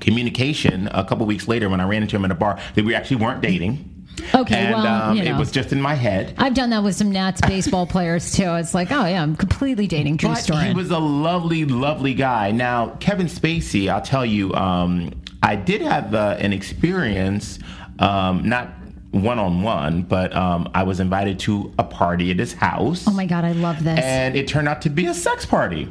[0.00, 2.94] communication a couple weeks later, when I ran into him at a bar, that we
[2.94, 3.90] actually weren't dating.
[4.34, 6.34] Okay, and well, um, you it was just in my head.
[6.38, 8.54] I've done that with some Nats baseball players too.
[8.54, 10.66] It's like, oh yeah, I'm completely dating true But story.
[10.66, 12.50] he was a lovely, lovely guy.
[12.50, 15.10] Now, Kevin Spacey, I'll tell you, um,
[15.42, 17.58] I did have uh, an experience,
[17.98, 18.70] um, not
[19.10, 23.06] one on one, but um, I was invited to a party at his house.
[23.06, 24.00] oh my god, I love this.
[24.00, 25.88] And it turned out to be a sex party.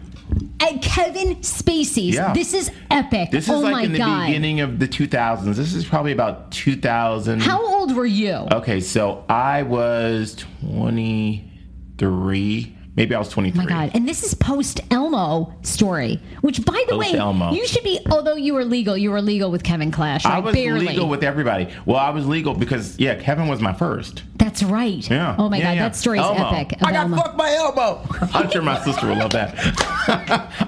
[0.60, 2.16] And Kevin Spacey's.
[2.16, 2.34] Yeah.
[2.34, 3.32] This is epic.
[3.32, 4.28] This is oh like my in the god.
[4.28, 5.56] beginning of the 2000s.
[5.56, 7.42] This is probably about 2000.
[7.42, 8.48] How old were you?
[8.52, 12.78] Okay, so I was 23.
[12.96, 13.60] Maybe I was 23.
[13.60, 13.92] Oh my god!
[13.96, 17.52] And this is post Elmo story, which by the way, Post-Elmo.
[17.52, 18.00] you should be.
[18.12, 20.26] Although you were legal, you were legal with Kevin Clash.
[20.28, 20.86] I Like, was barely.
[20.86, 21.70] legal with everybody.
[21.88, 24.22] Well, I was legal because, yeah, Kevin was my first.
[24.36, 25.10] That's right.
[25.10, 25.36] Yeah.
[25.40, 25.84] Oh my Yeah, god, yeah.
[25.90, 26.50] that story is Elmo.
[26.52, 26.78] epic.
[26.84, 27.18] I got Elmo.
[27.18, 28.06] fucked by Elmo.
[28.34, 29.56] I'm sure my sister will love that.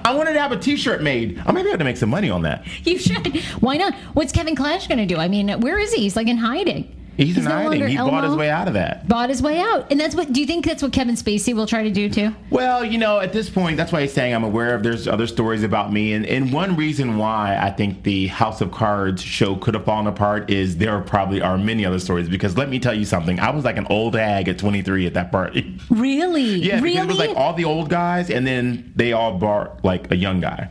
[0.04, 1.40] I wanted to have a T-shirt made.
[1.46, 2.66] I maybe I have to make some money on that.
[2.84, 3.36] You should.
[3.60, 3.94] Why not?
[4.14, 5.16] What's Kevin Clash going to do?
[5.20, 6.02] I mean, where is he?
[6.02, 6.92] He's like in hiding.
[7.16, 7.88] He's, in no hiding.
[7.88, 9.08] He bought his way out of that.
[9.08, 10.32] Bought his way out, and that's what.
[10.32, 12.34] Do you think that's what Kevin Spacey will try to do too?
[12.50, 15.26] Well, you know, at this point, that's why he's saying I'm aware of there's other
[15.26, 16.12] stories about me.
[16.12, 20.06] And, and one reason why I think the House of Cards show could have fallen
[20.06, 22.28] apart is there probably are many other stories.
[22.28, 25.14] Because let me tell you something, I was like an old hag at 23 at
[25.14, 25.78] that party.
[25.90, 26.56] Really?
[26.56, 26.98] Yeah, really?
[26.98, 30.40] it was like all the old guys, and then they all brought like a young
[30.40, 30.68] guy.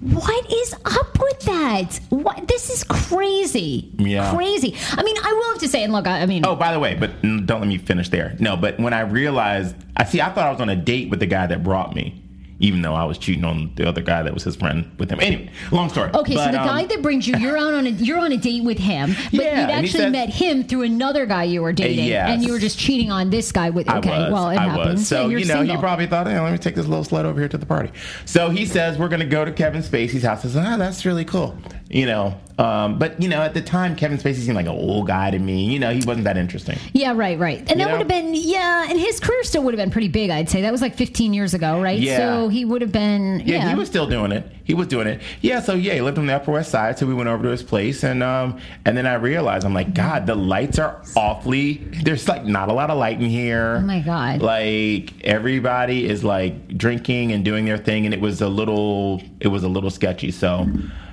[0.00, 2.00] What is up with that?
[2.08, 2.48] What?
[2.48, 3.90] This is crazy.
[3.98, 4.34] Yeah.
[4.34, 4.74] Crazy.
[4.92, 6.78] I mean, I will have to say, and look, I, I mean, Oh, by the
[6.78, 8.34] way, but don't let me finish there.
[8.40, 11.20] No, but when I realized, I see, I thought I was on a date with
[11.20, 12.22] the guy that brought me,
[12.60, 15.18] even though I was cheating on the other guy that was his friend with him.
[15.20, 16.10] Anyway, long story.
[16.14, 18.36] Okay, so the um, guy that brings you, you're out on a you're on a
[18.36, 21.72] date with him, but Yeah, you'd actually says- met him through another guy you were
[21.72, 22.30] dating, yes.
[22.30, 23.88] and you were just cheating on this guy with.
[23.88, 25.00] Okay, was, well, it I happens.
[25.00, 25.08] Was.
[25.08, 25.76] So you know, single.
[25.76, 27.90] he probably thought, hey, let me take this little sled over here to the party.
[28.26, 30.44] So he says we're going to go to Kevin Spacey's house.
[30.44, 31.56] I said, ah, that's really cool.
[31.92, 35.08] You know, um, but you know, at the time, Kevin Spacey seemed like an old
[35.08, 35.64] guy to me.
[35.64, 36.78] You know, he wasn't that interesting.
[36.92, 37.58] Yeah, right, right.
[37.58, 37.90] And You that know?
[37.92, 40.60] would have been, yeah, and his career still would have been pretty big, I'd say.
[40.62, 41.98] That was like 15 years ago, right?
[41.98, 42.18] Yeah.
[42.18, 43.68] So he would have been, Yeah, yeah.
[43.70, 44.48] he was still doing it.
[44.62, 45.20] He was doing it.
[45.40, 46.96] Yeah, so yeah, he lived on the Upper West Side.
[46.96, 49.92] So we went over to his place, and um, and then I realized I'm like,
[49.92, 51.78] God, the lights are awfully.
[52.04, 53.78] There's like not a lot of light in here.
[53.78, 54.42] Oh my God.
[54.42, 59.48] Like everybody is like drinking and doing their thing, and it was a little, it
[59.48, 60.30] was a little sketchy.
[60.30, 60.68] So,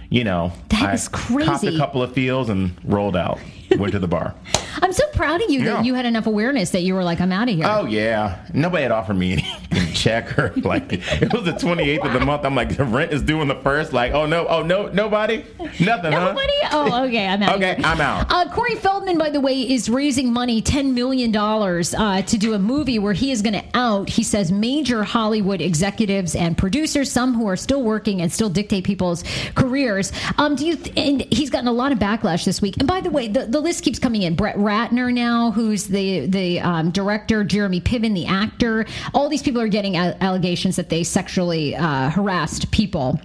[0.09, 1.45] you know, That I is crazy.
[1.49, 3.39] Copped a couple of feels and rolled out.
[3.77, 4.33] Went to the bar.
[4.81, 5.73] I'm so proud of you Yeah.
[5.73, 7.65] that you had enough awareness that you were like, I'm out of here.
[7.67, 9.33] Oh yeah, nobody had offered me
[9.71, 12.45] any check or like it was the 28th of the month.
[12.45, 13.93] I'm like the rent is due on the first.
[13.93, 15.45] Like oh no, oh no, nobody,
[15.79, 16.33] nothing, huh?
[16.33, 16.53] Nobody?
[16.71, 17.27] Oh, okay.
[17.27, 17.55] I'm out.
[17.55, 17.85] Okay, here.
[17.85, 18.31] I'm out.
[18.31, 22.59] Uh, Corey Feldman, by the way, is raising money, $10 million, uh, to do a
[22.59, 27.33] movie where he is going to out, he says, major Hollywood executives and producers, some
[27.33, 29.23] who are still working and still dictate people's
[29.55, 30.11] careers.
[30.37, 30.75] Um, do you?
[30.75, 32.77] Th- and he's gotten a lot of backlash this week.
[32.77, 34.35] And by the way, the, the list keeps coming in.
[34.35, 38.85] Brett Ratner now, who's the the um, director, Jeremy Piven, the actor.
[39.13, 43.19] All these people are getting a- allegations that they sexually uh, harassed people.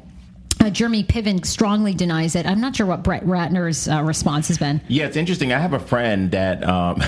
[0.60, 2.46] Uh, Jeremy Piven strongly denies it.
[2.46, 4.80] I'm not sure what Brett Ratner's uh, response has been.
[4.86, 5.52] Yeah, it's interesting.
[5.52, 7.02] I have a friend that um,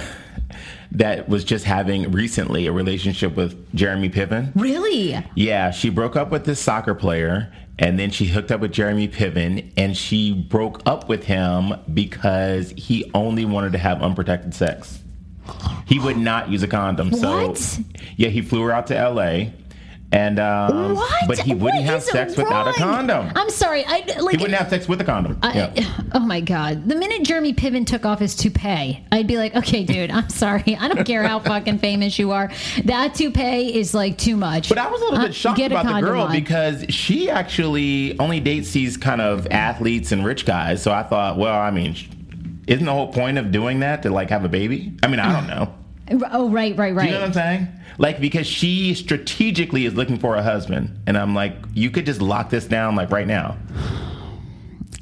[0.93, 4.51] that was just having recently a relationship with Jeremy Piven.
[4.57, 5.25] Really?
[5.35, 9.09] Yeah, she broke up with this soccer player and then she hooked up with Jeremy
[9.09, 15.01] Piven and she broke up with him because he only wanted to have unprotected sex.
[15.87, 17.11] He would not use a condom.
[17.11, 17.59] What?
[17.59, 17.83] So
[18.17, 19.51] yeah, he flew her out to LA
[20.13, 21.27] and um, What?
[21.29, 23.33] but he wouldn't What have sex without a condom.
[23.35, 23.85] I'm sorry.
[23.85, 24.37] I like.
[24.37, 25.39] he wouldn't have sex with a condom.
[25.43, 25.91] I, yeah.
[26.17, 26.89] Oh my god!
[26.89, 30.77] The minute Jeremy Piven took off his toupee, I'd be like, "Okay, dude, I'm sorry.
[30.81, 32.53] I don't care how fucking famous you are.
[32.85, 35.73] That toupee is like too much." But I was a little Uh, bit shocked get
[35.73, 36.33] about the girl on.
[36.33, 40.81] because she actually only dates these kind of athletes and rich guys.
[40.83, 41.97] So I thought, well, I mean,
[42.67, 44.97] isn't the whole point of doing that to like have a baby?
[45.03, 45.75] I mean, I don't know.
[46.33, 47.05] Oh right, right, right.
[47.05, 47.69] Do you know what I'm saying?
[47.97, 52.21] Like because she strategically is looking for a husband, and I'm like, you could just
[52.21, 53.57] lock this down like right now.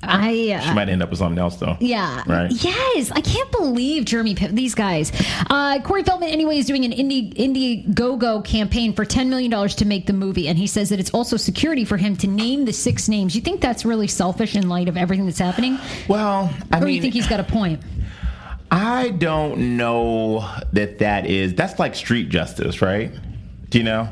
[0.02, 0.52] I.
[0.56, 1.76] Uh, She might end up with something else though.
[1.80, 2.22] Yeah.
[2.26, 2.50] Right.
[2.50, 3.10] Yes.
[3.12, 5.12] I can't believe Jeremy Piven, these guys.
[5.48, 10.06] Uh, Corey Feldman, anyway, is doing an Indie Indiegogo campaign for $10 million to make
[10.06, 10.48] the movie.
[10.48, 13.34] And he says that it's also security for him to name the six names.
[13.34, 15.78] You think that's really selfish in light of everything that's happening?
[16.08, 17.80] Well, I or mean, you think he's got a point?
[18.70, 21.54] I don't know that that is.
[21.54, 23.12] That's like street justice, right?
[23.68, 24.08] Do you know?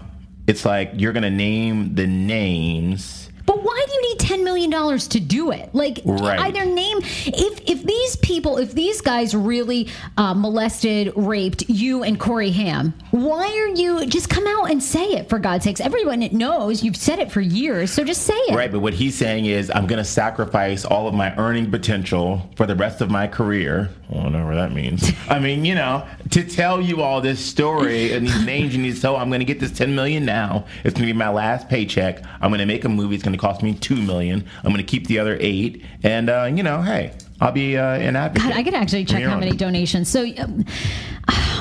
[0.47, 3.31] It's like you're gonna name the names.
[3.47, 5.75] But why do you need ten million dollars to do it?
[5.75, 6.39] Like Right.
[6.41, 12.19] either name if if these people if these guys really uh, molested, raped you and
[12.19, 15.81] Corey Haim, why are you just come out and say it for God's sakes?
[15.81, 18.55] Everyone knows you've said it for years, so just say it.
[18.55, 22.49] Right, but what he's saying is, I'm going to sacrifice all of my earning potential
[22.57, 23.91] for the rest of my career.
[24.11, 25.11] I don't know what that means.
[25.29, 28.95] I mean, you know, to tell you all this story and these names you need
[28.95, 30.67] to tell, I'm going to get this 10 million now.
[30.85, 32.23] It's going to be my last paycheck.
[32.41, 33.15] I'm going to make a movie.
[33.15, 34.20] It's going to cost me 2 million.
[34.29, 35.83] I'm going to keep the other 8.
[36.03, 38.51] And, uh, you know, hey, I'll be uh, an advocate.
[38.51, 40.09] God, I could actually check how many donations.
[40.09, 40.27] So.
[40.39, 40.65] Um,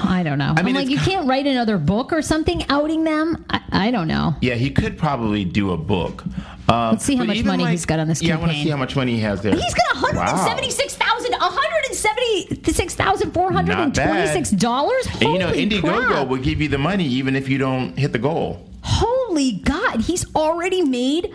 [0.02, 0.54] I don't know.
[0.56, 3.46] I mean, am like, you can't write another book or something outing them.
[3.50, 4.34] I, I don't know.
[4.42, 6.24] Yeah, he could probably do a book.
[6.70, 8.70] Um, Let's see how much money he's got on this Yeah, I want to see
[8.70, 9.54] how much money he has there.
[9.56, 10.26] He's got one Wow.
[10.26, 15.08] hundred seventy-six thousand, one hundred seventy-six thousand four hundred and twenty-six dollars.
[15.22, 16.28] And you know, Indiegogo crap.
[16.28, 18.66] will give you the money even if you don't hit the goal.
[18.84, 21.34] Holy God, he's already made.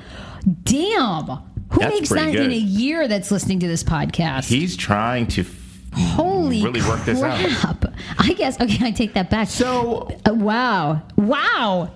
[0.65, 1.27] Damn,
[1.71, 4.45] who That's makes that in a year that's listening to this podcast?
[4.47, 5.45] He's trying to.
[5.97, 7.39] Holy really work this out.
[7.39, 7.85] crap.
[8.19, 8.61] I guess.
[8.61, 9.47] Okay, I take that back.
[9.49, 11.91] So, Uh, wow, wow.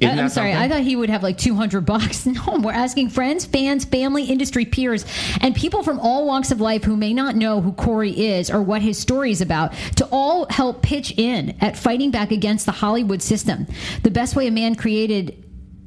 [0.00, 0.52] I- I'm sorry.
[0.52, 0.56] something?
[0.56, 2.24] I thought he would have like 200 bucks.
[2.34, 5.04] No, we're asking friends, fans, family, industry peers,
[5.42, 8.62] and people from all walks of life who may not know who Corey is or
[8.62, 12.72] what his story is about to all help pitch in at fighting back against the
[12.72, 13.66] Hollywood system.
[14.04, 15.43] The best way a man created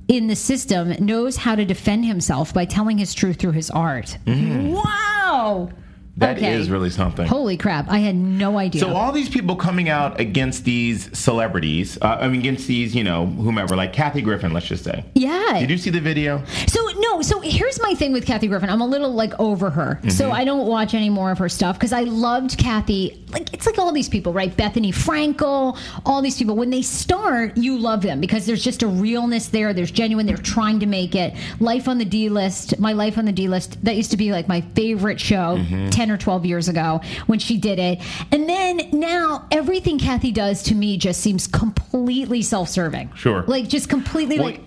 [0.08, 4.18] in the system knows how to defend himself by telling his truth through his art.
[4.26, 4.72] Mm-hmm.
[4.72, 5.70] Wow.
[6.18, 6.72] That is Okay.
[6.72, 7.28] really something.
[7.28, 7.86] Holy crap.
[7.90, 8.82] I had no idea.
[8.82, 13.04] So all these people coming out against these celebrities, uh, I mean, against these, you
[13.04, 15.06] know, whomever, like Kathy Griffin, let's just say.
[15.14, 15.60] yeah.
[15.60, 16.44] Did you see the video?
[16.68, 18.70] So no, so here's my thing with Kathy Griffin.
[18.70, 20.10] I'm a little like over her, Mm-hmm.
[20.10, 23.24] so I don't watch any more of her stuff because I loved Kathy.
[23.32, 24.56] Like it's like all these people, right?
[24.56, 26.56] Bethenny Frankel, all these people.
[26.56, 29.74] When they start, you love them because there's just a realness there.
[29.74, 30.26] There's genuine.
[30.26, 31.36] They're trying to make it.
[31.60, 32.80] Life on the D list.
[32.80, 33.84] My Life on the D list.
[33.84, 35.90] That used to be like my favorite show Mm-hmm.
[35.90, 38.00] ten or twelve years ago when she did it.
[38.32, 43.12] And then now everything Kathy does to me just seems completely self-serving.
[43.16, 43.44] Sure.
[43.48, 44.62] Like just completely Well, like.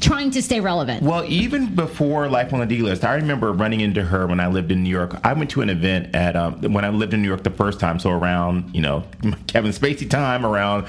[0.00, 1.02] Trying to stay relevant.
[1.02, 4.46] Well, even before Life on the D list, I remember running into her when I
[4.46, 5.20] lived in New York.
[5.22, 7.78] I went to an event at um, when I lived in New York the first
[7.78, 9.04] time, so around you know
[9.48, 10.86] Kevin Spacey time, around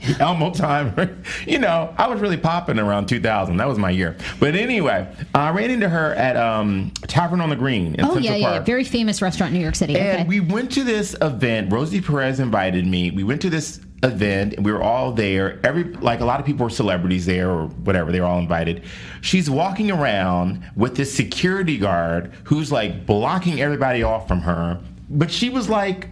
[0.20, 1.22] Elmo time.
[1.46, 3.56] you know, I was really popping around 2000.
[3.56, 4.16] That was my year.
[4.38, 8.24] But anyway, I ran into her at um, Tavern on the Green in Oh Central
[8.24, 8.60] yeah, yeah, Park.
[8.60, 9.98] yeah, very famous restaurant in New York City.
[9.98, 10.28] And okay.
[10.28, 11.72] we went to this event.
[11.72, 13.10] Rosie Perez invited me.
[13.10, 14.54] We went to this event.
[14.54, 15.58] and We were all there.
[15.64, 18.12] Every like a lot of people were celebrities there or whatever.
[18.12, 18.84] They were all invited.
[19.20, 24.80] She's walking around with this security guard who's like blocking everybody off from her.
[25.10, 26.08] But she was like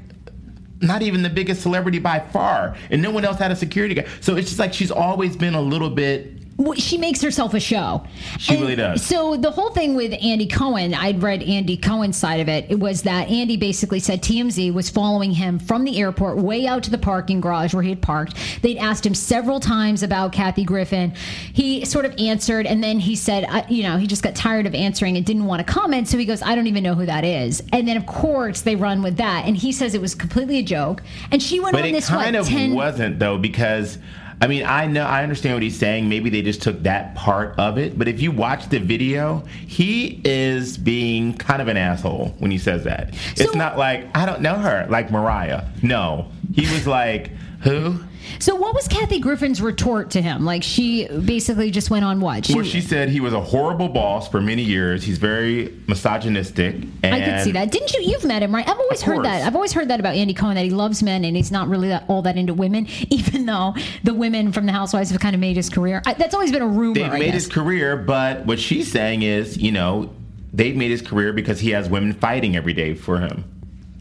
[0.80, 4.08] not even the biggest celebrity by far, and no one else had a security guard.
[4.20, 6.35] So it's just like she's always been a little bit
[6.76, 8.04] she makes herself a show.
[8.38, 9.04] She really does.
[9.04, 12.66] So the whole thing with Andy Cohen, I'd read Andy Cohen's side of it.
[12.70, 16.82] It was that Andy basically said TMZ was following him from the airport way out
[16.84, 18.36] to the parking garage where he had parked.
[18.62, 21.14] They'd asked him several times about Kathy Griffin.
[21.52, 24.66] He sort of answered, and then he said, I, you know, he just got tired
[24.66, 26.08] of answering and didn't want to comment.
[26.08, 27.62] So he goes, I don't even know who that is.
[27.72, 30.62] And then of course they run with that, and he says it was completely a
[30.62, 31.02] joke.
[31.30, 33.98] And she went But on it this kind what of 10 wasn't though because
[34.40, 36.08] I mean I know I understand what he's saying.
[36.08, 37.98] Maybe they just took that part of it.
[37.98, 42.58] But if you watch the video, he is being kind of an asshole when he
[42.58, 43.14] says that.
[43.34, 45.64] So- it's not like I don't know her like Mariah.
[45.82, 47.30] No, he was like.
[47.62, 47.98] Who?
[48.38, 50.44] So what was Kathy Griffin's retort to him?
[50.44, 52.48] Like she basically just went on what?
[52.52, 55.02] Well, she said he was a horrible boss for many years.
[55.02, 56.76] He's very misogynistic.
[57.02, 57.70] And I could see that.
[57.70, 58.02] Didn't you?
[58.02, 58.68] You've met him, right?
[58.68, 59.46] I've always heard that.
[59.46, 61.88] I've always heard that about Andy Cohen that he loves men and he's not really
[61.88, 65.40] that, all that into women, even though the women from the Housewives have kind of
[65.40, 66.02] made his career.
[66.06, 66.94] I, that's always been a rumor.
[66.94, 70.14] They've made his career, but what she's saying is, you know,
[70.52, 73.44] they've made his career because he has women fighting every day for him.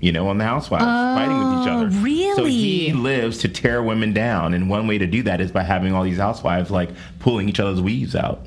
[0.06, 1.90] You know, on the Housewives, fighting with each other.
[1.92, 2.52] So Oh, really?
[2.52, 5.94] he lives to tear women down, and one way to do that is by having
[5.94, 8.46] all these housewives like pulling each other's weaves out.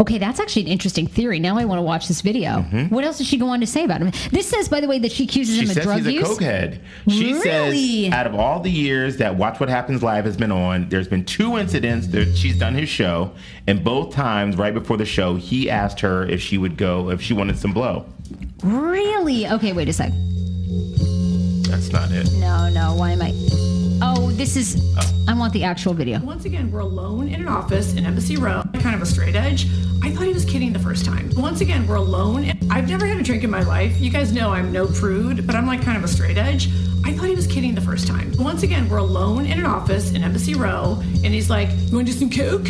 [0.00, 1.38] Okay, that's actually an interesting theory.
[1.38, 2.62] Now I want to watch this video.
[2.88, 4.10] What else does she go on to say about him?
[4.32, 5.60] This says, by the way, that she accuses Mm-hmm.
[5.60, 6.28] She him of says drug he's a use.
[6.28, 6.80] cokehead.
[7.08, 8.04] She Really?
[8.04, 11.06] says out of all the years that Watch What Happens Live has been on, there's
[11.08, 13.32] been two incidents that she's done his show,
[13.68, 17.20] and both times right before the show, he asked her if she would go if
[17.20, 18.04] she wanted some blow.
[18.64, 19.46] Really?
[19.48, 20.12] Okay, wait a sec.
[21.68, 22.30] That's not it.
[22.34, 22.94] No, no.
[22.94, 23.32] Why am I?
[24.02, 24.76] Oh, this is.
[24.98, 25.24] Oh.
[25.28, 26.18] I want the actual video.
[26.20, 29.66] Once again, we're alone in an office in Embassy Row, kind of a straight edge.
[30.02, 31.30] I thought he was kidding the first time.
[31.36, 32.52] Once again, we're alone.
[32.70, 33.98] I've never had a drink in my life.
[34.00, 36.68] You guys know I'm no prude, but I'm like kind of a straight edge.
[37.04, 38.32] I thought he was kidding the first time.
[38.38, 42.06] Once again, we're alone in an office in Embassy Row, and he's like, You want
[42.08, 42.68] to do some coke?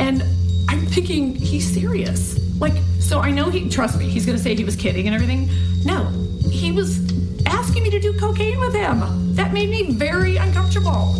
[0.00, 0.22] And
[0.68, 2.38] I'm thinking he's serious.
[2.60, 5.48] Like, so I know he, trust me, he's gonna say he was kidding and everything.
[5.84, 6.10] No,
[6.60, 7.00] he was
[7.46, 9.34] asking me to do cocaine with him.
[9.34, 11.14] That made me very uncomfortable.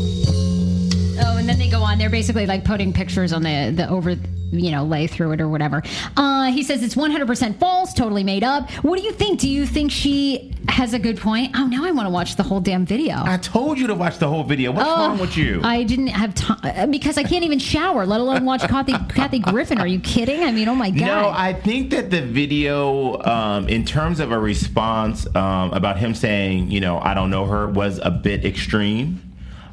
[1.22, 1.98] Oh, and then they go on.
[1.98, 4.16] They're basically like putting pictures on the the over,
[4.50, 5.83] you know, lay through it or whatever.
[6.16, 8.70] Uh, he says it's 100% false, totally made up.
[8.83, 9.40] What do you think?
[9.40, 11.52] Do you think she has a good point?
[11.56, 13.16] Oh, now I want to watch the whole damn video.
[13.16, 14.72] I told you to watch the whole video.
[14.72, 15.61] What's wrong with you?
[15.62, 19.38] Oh, I didn't have time because I can't even shower, let alone watch Kathy, Kathy
[19.38, 19.78] Griffin.
[19.78, 20.42] Are you kidding?
[20.42, 21.06] I mean, oh my god.
[21.06, 26.14] No, I think that the video, um, in terms of a response um, about him
[26.14, 29.22] saying, you know, I don't know her, was a bit extreme.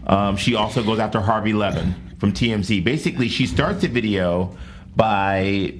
[0.08, 2.84] Um, she also goes after Harvey Levin from TMZ.
[2.84, 4.56] Basically, she starts the video
[4.96, 5.74] by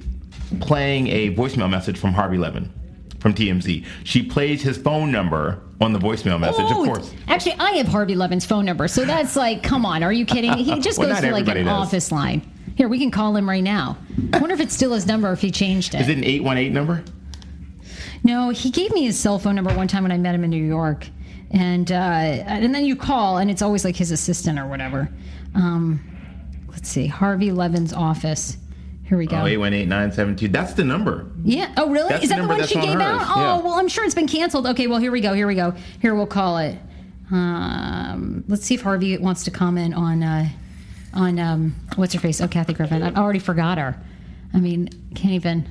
[0.60, 2.70] playing a voicemail message from Harvey Levin
[3.20, 3.84] from TMZ.
[4.04, 7.12] She plays his phone number on the voicemail message, Oh, of course.
[7.28, 10.52] Actually, I have Harvey Levin's phone number, so that's like, come on, are you kidding?
[10.54, 11.68] He just Well, goes to like an does.
[11.68, 12.42] office line.
[12.76, 13.96] Here, we can call him right now.
[14.32, 16.00] I wonder if it's still his number or if he changed it.
[16.02, 17.02] Is it an 818 number?
[18.24, 20.50] No, he gave me his cell phone number one time when I met him in
[20.50, 21.08] New York,
[21.50, 25.08] and uh, and then you call, and it's always like his assistant or whatever.
[25.54, 26.00] Um,
[26.68, 28.56] let's see, Harvey Levin's office.
[29.04, 29.38] Here we go.
[29.38, 30.52] Oh, 818-972.
[30.52, 31.30] That's the number.
[31.42, 31.72] Yeah.
[31.78, 32.10] Oh, really?
[32.10, 33.26] That's Is that the number one she on gave hers, out?
[33.34, 33.56] Oh, yeah.
[33.62, 34.66] well, I'm sure it's been canceled.
[34.66, 35.32] Okay, well, here we go.
[35.32, 35.70] Here we go.
[36.02, 36.78] Here we'll call it.
[37.30, 40.48] Um, let's see if Harvey wants to comment on uh,
[41.14, 42.40] on um, what's her face?
[42.42, 43.02] Oh, Kathy Griffin.
[43.02, 43.98] I already forgot her.
[44.52, 45.70] I mean, can't even.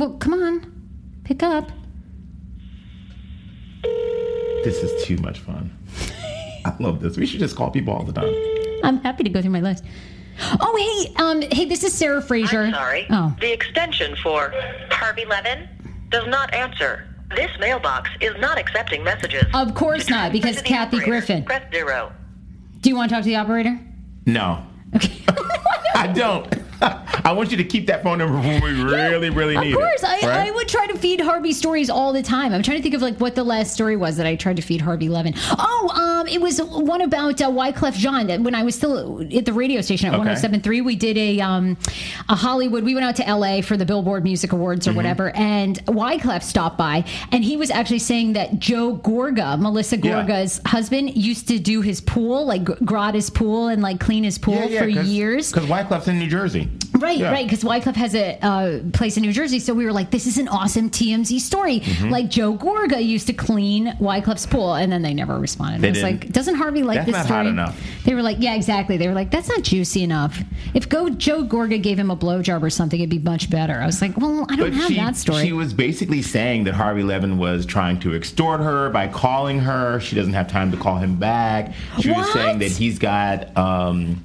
[0.00, 0.72] Well, come on.
[1.24, 1.70] Pick up.
[4.64, 5.76] This is too much fun.
[6.64, 7.18] I love this.
[7.18, 8.34] We should just call people all the time.
[8.82, 9.84] I'm happy to go through my list.
[10.58, 12.62] Oh, hey, um, hey, this is Sarah Fraser.
[12.62, 13.06] I'm sorry.
[13.10, 13.36] Oh.
[13.40, 14.54] The extension for
[14.90, 15.68] Harvey Levin
[16.08, 17.06] does not answer.
[17.36, 19.44] This mailbox is not accepting messages.
[19.52, 21.44] Of course To not, because to Kathy operator, Griffin.
[21.44, 22.10] Press zero.
[22.80, 23.78] Do you want to talk to the operator?
[24.24, 24.64] No.
[24.96, 25.12] Okay.
[25.94, 26.59] I don't.
[27.24, 29.72] I want you to keep that phone number when we really, really need it.
[29.74, 30.08] Of course, it.
[30.24, 30.48] I, right?
[30.48, 32.52] I would try to feed Harvey stories all the time.
[32.54, 34.62] I'm trying to think of like what the last story was that I tried to
[34.62, 35.34] feed Harvey Levin.
[35.58, 38.42] Oh, um, it was one about uh, Wyclef Jean.
[38.42, 40.30] When I was still at the radio station at Okay.
[40.30, 41.76] 107.3, we did a um,
[42.28, 42.84] a Hollywood.
[42.84, 43.60] We went out to L.A.
[43.60, 44.94] for the Billboard Music Awards Mm-hmm.
[44.94, 49.98] or whatever, and Wyclef stopped by, and he was actually saying that Joe Gorga, Melissa
[49.98, 50.24] Yeah.
[50.24, 54.24] Gorga's husband, used to do his pool, like gr- grot his pool and like clean
[54.24, 55.52] his pool for years.
[55.52, 56.69] Because Wyclef's in New Jersey.
[56.92, 57.30] Right, Yeah.
[57.32, 57.46] right.
[57.46, 60.36] Because Wyclef has a uh, place in New Jersey, so we were like, "This is
[60.36, 62.10] an awesome TMZ story." Mm-hmm.
[62.10, 65.80] Like Joe Gorga used to clean Wyclef's pool, and then they never responded.
[65.80, 66.20] They I was didn't.
[66.24, 67.80] like, "Doesn't Harvey like That's this not story?" hot enough.
[68.04, 70.42] They were like, "Yeah, exactly." They were like, "That's not juicy enough."
[70.74, 73.80] If Go Joe Gorga gave him a blowjob or something, it'd be much better.
[73.80, 76.64] I was like, "Well, I don't But have she, that story." she was basically saying
[76.64, 80.00] that Harvey Levin was trying to extort her by calling her.
[80.00, 81.72] She doesn't have time to call him back.
[82.00, 84.22] She was saying that he's got um,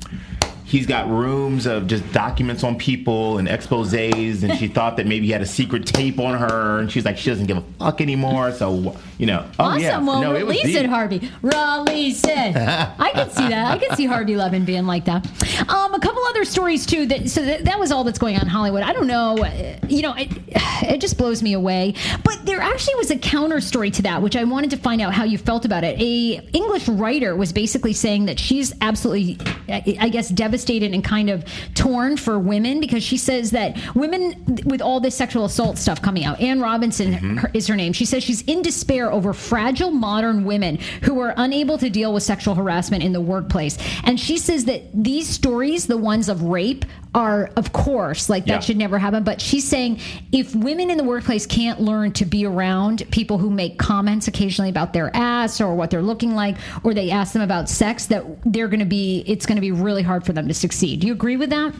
[0.75, 5.25] he's got rooms of just documents on people and exposés, and she thought that maybe
[5.25, 8.01] he had a secret tape on her, and she's like, she doesn't give a fuck
[8.01, 8.51] anymore.
[8.51, 9.81] So you know, oh Awesome.
[9.81, 10.75] yeah, Well, no, release deep.
[10.75, 11.31] it, Harvey.
[11.41, 12.55] Release it.
[12.57, 13.71] I can see that.
[13.71, 15.25] I can see Harvey Levin being like that.
[15.69, 17.05] Um, a couple other stories too.
[17.05, 18.83] That so that, that was all that's going on in Hollywood.
[18.83, 19.37] I don't know.
[19.37, 20.29] uh, You know, it,
[20.83, 21.93] it just blows me away.
[22.25, 25.13] But there actually was a counter story to that, which I wanted to find out
[25.13, 25.97] how you felt about it.
[26.01, 29.37] A English writer was basically saying that she's absolutely,
[29.69, 34.81] I guess, devastated and kind of torn for women because she says that women with
[34.81, 36.39] all this sexual assault stuff coming out.
[36.39, 37.37] Anne Robinson mm-hmm.
[37.37, 37.93] her, is her name.
[37.93, 42.23] She says she's in despair over fragile modern women who are unable to deal with
[42.23, 43.77] sexual harassment in the workplace.
[44.03, 46.85] And she says that these stories, the ones of rape,
[47.15, 48.59] are of course like that Yeah.
[48.59, 49.23] should never happen.
[49.23, 49.99] But she's saying
[50.33, 54.69] if women in the workplace can't learn to be around people who make comments occasionally
[54.69, 58.25] about their ass or what they're looking like, or they ask them about sex, that
[58.45, 61.01] they're going to be it's going to be really hard for them to succeed.
[61.01, 61.73] Do you agree with that?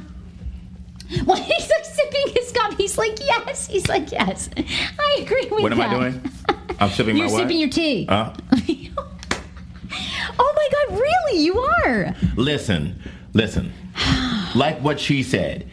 [1.26, 2.76] Well, he's like sipping his coffee.
[2.78, 3.68] He's like, yes.
[3.68, 4.50] He's like, yes.
[4.58, 5.62] I agree with that.
[5.62, 5.90] What am that.
[5.90, 6.32] I doing?
[6.80, 7.40] I'm sipping You're my what?
[7.42, 8.08] sipping your tea.
[8.10, 8.34] Uh,
[10.40, 11.40] oh my god, really?
[11.40, 12.16] You are.
[12.36, 13.02] listen,
[13.34, 13.72] listen.
[14.56, 15.70] like what she said,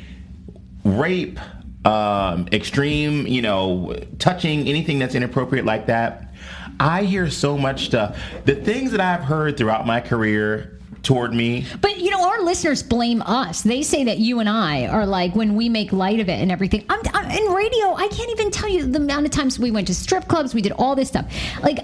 [0.85, 1.39] rape,
[1.87, 6.33] um, extreme, you know, touching anything that's inappropriate like that.
[6.79, 8.21] I hear so much stuff.
[8.45, 10.72] The things that I've heard throughout my career
[11.03, 13.63] toward me, But you know, our listeners blame us.
[13.63, 16.51] They say that you and I are like when we make light of it and
[16.53, 16.85] everything.
[16.89, 17.95] I'm, I'm in radio.
[17.95, 20.55] I can't even tell you the amount of times we went to strip clubs.
[20.55, 21.27] We did all this stuff.
[21.63, 21.81] Like,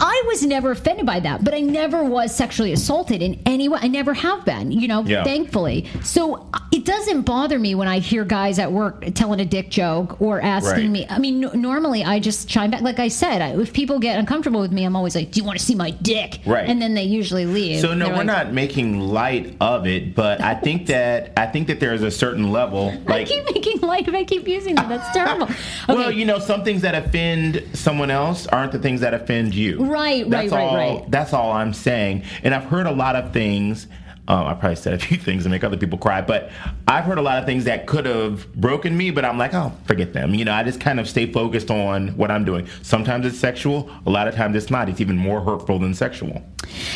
[0.00, 3.78] I was never offended by that, but I never was sexually assaulted in any way.
[3.82, 4.70] I never have been.
[4.70, 5.24] You know, Yeah.
[5.24, 5.86] thankfully.
[6.02, 9.70] So uh, it doesn't bother me when I hear guys at work telling a dick
[9.70, 10.90] joke or asking Right.
[10.90, 11.06] me.
[11.08, 12.82] I mean, n- normally I just chime back.
[12.82, 15.44] Like I said, I, if people get uncomfortable with me, I'm always like, "Do you
[15.44, 16.68] want to see my dick?" Right.
[16.68, 17.80] And then they usually leave.
[17.80, 21.66] So no, we're like, not making light of it, but I think that I think
[21.68, 24.18] that there's a certain level I like keep making light of it.
[24.18, 24.88] I keep using it.
[24.88, 25.48] That's terrible.
[25.88, 25.94] Okay.
[25.94, 29.84] Well, you know, some things that offend someone else aren't the things that offend you.
[29.84, 31.10] Right, that's right, right.
[31.10, 32.24] That's all I'm saying.
[32.44, 33.88] And I've heard a lot of things.
[34.28, 36.50] Um, I probably said a few things to make other people cry, but
[36.86, 39.10] I've heard a lot of things that could have broken me.
[39.10, 40.32] But I'm like, oh, forget them.
[40.34, 42.68] You know, I just kind of stay focused on what I'm doing.
[42.82, 43.90] Sometimes it's sexual.
[44.06, 44.88] A lot of times it's not.
[44.88, 46.40] It's even more hurtful than sexual.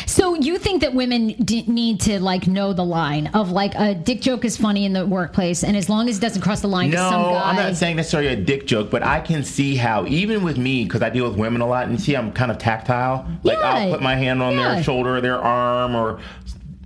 [0.05, 3.93] so you think that women d- need to like know the line of like a
[3.93, 6.67] dick joke is funny in the workplace, and as long as it doesn't cross the
[6.69, 7.49] line to No, some guy.
[7.49, 10.85] I'm not saying necessarily a dick joke, but I can see how even with me,
[10.85, 13.27] because I deal with women a lot, and see I'm kind of tactile.
[13.43, 13.65] Like Yeah.
[13.69, 14.75] I'll put my hand on Yeah.
[14.75, 16.19] their shoulder, their arm, or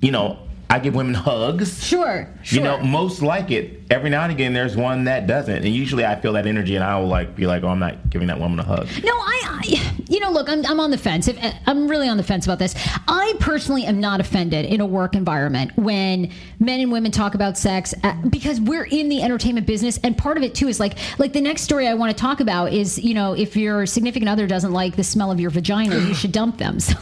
[0.02, 0.40] you know,
[0.70, 1.86] I give women hugs.
[1.86, 2.58] Sure, sure.
[2.58, 3.82] You know, most like it.
[3.90, 6.84] Every now and again, there's one that doesn't, and usually I feel that energy, and
[6.84, 9.42] I will like be like, "Oh, I'm not giving that woman a hug." No, I,
[9.46, 11.30] I, you know, look, I'm, I'm on the fence.
[11.30, 12.76] If, I'm really on the fence about this.
[13.08, 17.58] I personally am not offended in a work environment when men and women talk about
[17.58, 20.98] sex uh, because we're in the entertainment business, and part of it too is like,
[21.18, 24.28] like the next story I want to talk about is, you know, if your significant
[24.28, 26.78] other doesn't like the smell of your vagina, you should dump them.
[26.92, 26.96] So,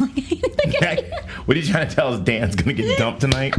[0.82, 1.12] like,
[1.46, 2.20] what are you trying to tell us?
[2.20, 3.56] Dan's gonna get dumped tonight?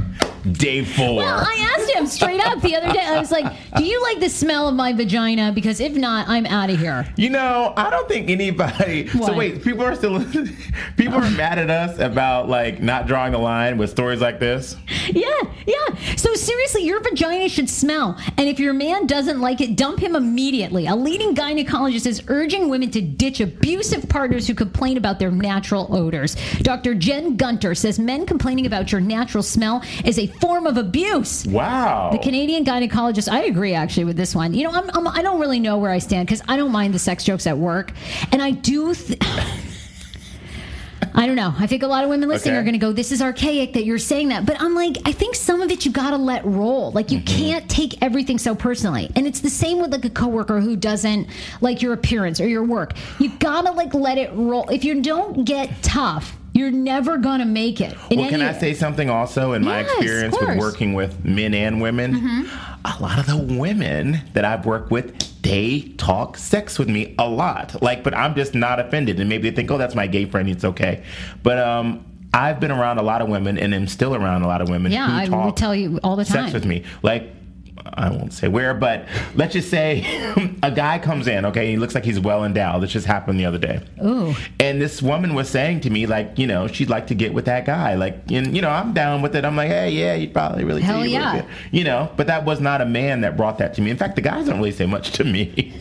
[0.53, 1.17] Day four.
[1.17, 3.01] Well, I asked him straight up the other day.
[3.05, 5.51] I was like, "Do you like the smell of my vagina?
[5.53, 9.09] Because if not, I'm out of here." You know, I don't think anybody.
[9.09, 9.37] So What?
[9.41, 10.25] Wait, people are still
[10.97, 14.77] people are mad at us about like not drawing the line with stories like this.
[15.09, 15.25] Yeah,
[15.67, 16.15] yeah.
[16.17, 18.19] So seriously, your vagina should smell.
[18.37, 20.87] And if your man doesn't like it, dump him immediately.
[20.87, 25.95] A leading gynecologist is urging women to ditch abusive partners who complain about their natural
[25.95, 26.37] odors.
[26.59, 26.95] Dr.
[26.95, 31.47] Jen Gunter says men complaining about your natural smell is a form of abuse.
[31.47, 32.11] Wow.
[32.13, 34.55] The Canadian gynecologist, I agree actually with this one.
[34.55, 36.95] You know, I'm, I'm, I don't really know where I stand because I don't mind
[36.95, 37.93] the sex jokes at work.
[38.33, 38.95] And I do.
[38.95, 39.19] Th-
[41.13, 41.53] I don't know.
[41.59, 42.61] I think a lot of women listening Okay.
[42.61, 45.13] are going to go, "This is archaic that you're saying that." But I'm like, I
[45.13, 46.93] think some of it you got to let roll.
[46.93, 47.39] Like you Mm-hmm.
[47.39, 49.11] can't take everything so personally.
[49.17, 51.27] And it's the same with like a coworker who doesn't
[51.61, 52.93] like your appearance or your work.
[53.19, 54.69] You got to like let it roll.
[54.71, 57.97] If you don't get tough, you're never going to make it.
[58.11, 60.49] well, can I say something also in my Yes, experience with.
[60.49, 60.59] Mm-hmm.
[60.59, 62.49] working with men and women?
[62.85, 67.29] A lot of the women that I've worked with, they talk sex with me a
[67.29, 67.81] lot.
[67.83, 69.21] Like, but I'm just not offended.
[69.21, 70.49] And maybe they think, oh, that's my gay friend.
[70.49, 71.05] It's okay.
[71.43, 74.61] But um, I've been around a lot of women and am still around a lot
[74.63, 76.45] of women Yeah, who I talk would tell you all the time.
[76.45, 76.85] sex with me.
[77.03, 77.31] Like,
[77.95, 80.05] I won't say where, but let's just say
[80.63, 82.83] a guy comes in, okay, he looks like he's well endowed.
[82.83, 83.81] This just happened the other day.
[84.05, 84.35] Ooh.
[84.59, 87.47] And this woman was saying to me, like, you know, she'd like to get with
[87.47, 87.95] that guy.
[87.95, 89.45] Like, and, you know, I'm down with it.
[89.45, 91.35] I'm like, hey, yeah, you'd probably really Hell do you yeah.
[91.37, 91.47] really.
[91.73, 93.91] You know, but that was not a man that brought that to me.
[93.91, 95.73] In fact, the guys don't really say much to me.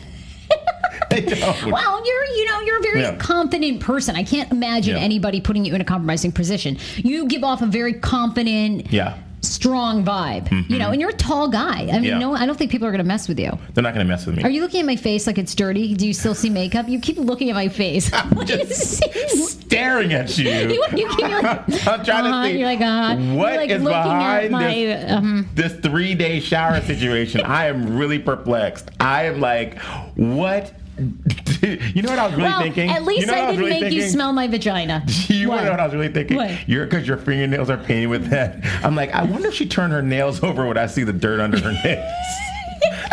[1.10, 1.70] they don't.
[1.70, 3.16] Well, you're you know you're a very Yeah.
[3.16, 4.16] confident person.
[4.16, 5.02] I can't imagine Yeah.
[5.02, 6.78] anybody putting you in a compromising position.
[6.96, 9.14] You give off a very confident, Yeah.
[9.42, 10.50] Strong vibe.
[10.70, 11.82] You know, and you're a tall guy.
[11.90, 12.18] I mean, Yeah.
[12.18, 13.50] no, I don't think people are going to mess with you.
[13.74, 14.42] They're not going to mess with me.
[14.42, 15.94] Are you looking at my face like it's dirty?
[15.94, 16.88] Do you still see makeup?
[16.88, 18.10] You keep looking at my face.
[18.40, 20.50] You just staring at you.
[20.50, 23.56] You, you keep you're like, I'm trying uh-huh, to see You're like, uh, what you're
[23.60, 24.74] like is looking at behind my.
[24.74, 27.42] this, Um, this three day shower situation.
[27.42, 28.90] I am really perplexed.
[29.00, 29.78] I am like,
[30.16, 30.72] what?
[31.94, 32.90] you know what I was really well, thinking?
[32.90, 35.04] at least you know what I didn't really make you smell my vagina.
[35.30, 36.36] You to know what I was really thinking?
[36.36, 36.68] What?
[36.68, 38.64] You're because your fingernails are painted with that.
[38.84, 41.40] I'm like, I wonder if she turned her nails over when I see the dirt
[41.40, 42.04] under her nails.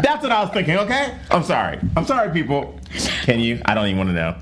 [0.03, 0.77] That's what I was thinking.
[0.77, 1.79] Okay, I'm sorry.
[1.95, 2.79] I'm sorry, people.
[3.23, 3.61] Can you?
[3.65, 4.35] I don't even want to know.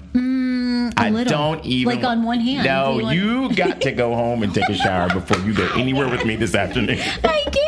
[0.97, 1.31] I little.
[1.31, 2.65] don't even Like on one hand.
[2.65, 5.67] No, you want- you got to go home and take a shower before you go
[5.75, 6.99] anywhere with me this afternoon.
[7.23, 7.65] I can't.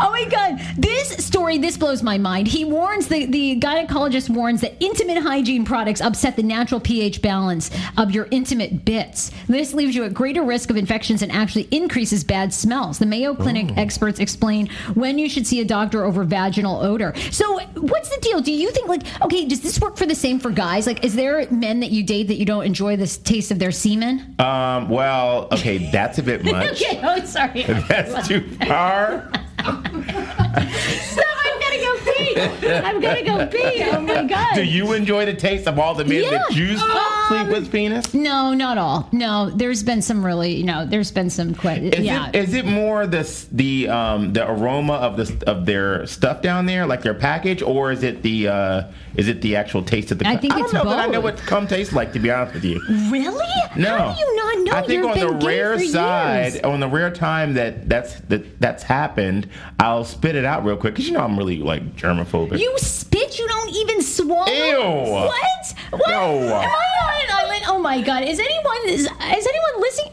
[0.00, 2.46] Oh my god, this story this blows my mind.
[2.46, 7.70] He warns the the gynecologist warns that intimate hygiene products upset the natural pH balance
[7.96, 9.30] of your intimate bits.
[9.48, 12.98] This leaves you at greater risk of infections and actually increases bad smells.
[12.98, 13.80] The Mayo Clinic oh.
[13.80, 17.14] experts explain when you should see a doctor over vaginal odor.
[17.30, 18.40] So, what's the deal?
[18.40, 20.86] Do you think like okay, does this work for the same for guys?
[20.86, 23.70] Like is there men that you date that you don't enjoy the taste of their
[23.70, 24.34] semen?
[24.38, 26.80] Um, well, okay, that's a bit much.
[26.82, 27.62] okay, oh sorry.
[27.88, 29.30] That's too far.
[29.58, 32.40] Stop, I'm gonna go pee.
[32.70, 33.82] I'm gonna go pee.
[33.84, 34.54] Oh my god.
[34.54, 36.56] Do you enjoy the taste of all the men that Yeah.
[36.56, 38.14] you sleep Um, with penis?
[38.14, 39.08] No, not all.
[39.12, 41.82] No, there's been some really, you know, there's been some quite.
[41.82, 42.28] Is yeah.
[42.32, 46.64] it is it more the the um the aroma of the of their stuff down
[46.66, 48.82] there, like their package, or is it the uh
[49.18, 50.26] is it the actual taste of the?
[50.28, 52.12] I think I don't it's know that I know what cum tastes like.
[52.12, 53.44] To be honest with you, really?
[53.76, 53.98] no.
[53.98, 54.72] How do you not know?
[54.72, 56.64] I think You've on the rare side, years.
[56.64, 59.48] on the rare time that that's that that's happened,
[59.80, 62.58] I'll spit it out real quick because you know I'm really like germophobic.
[62.60, 63.38] You spit.
[63.38, 64.46] You don't even swallow.
[64.50, 64.78] Ew.
[65.12, 65.74] What?
[65.90, 66.08] What?
[66.08, 66.38] No.
[66.38, 67.62] Am I on an island?
[67.66, 68.22] Oh my god!
[68.22, 69.10] Is anyone is, is
[69.46, 70.12] anyone listening?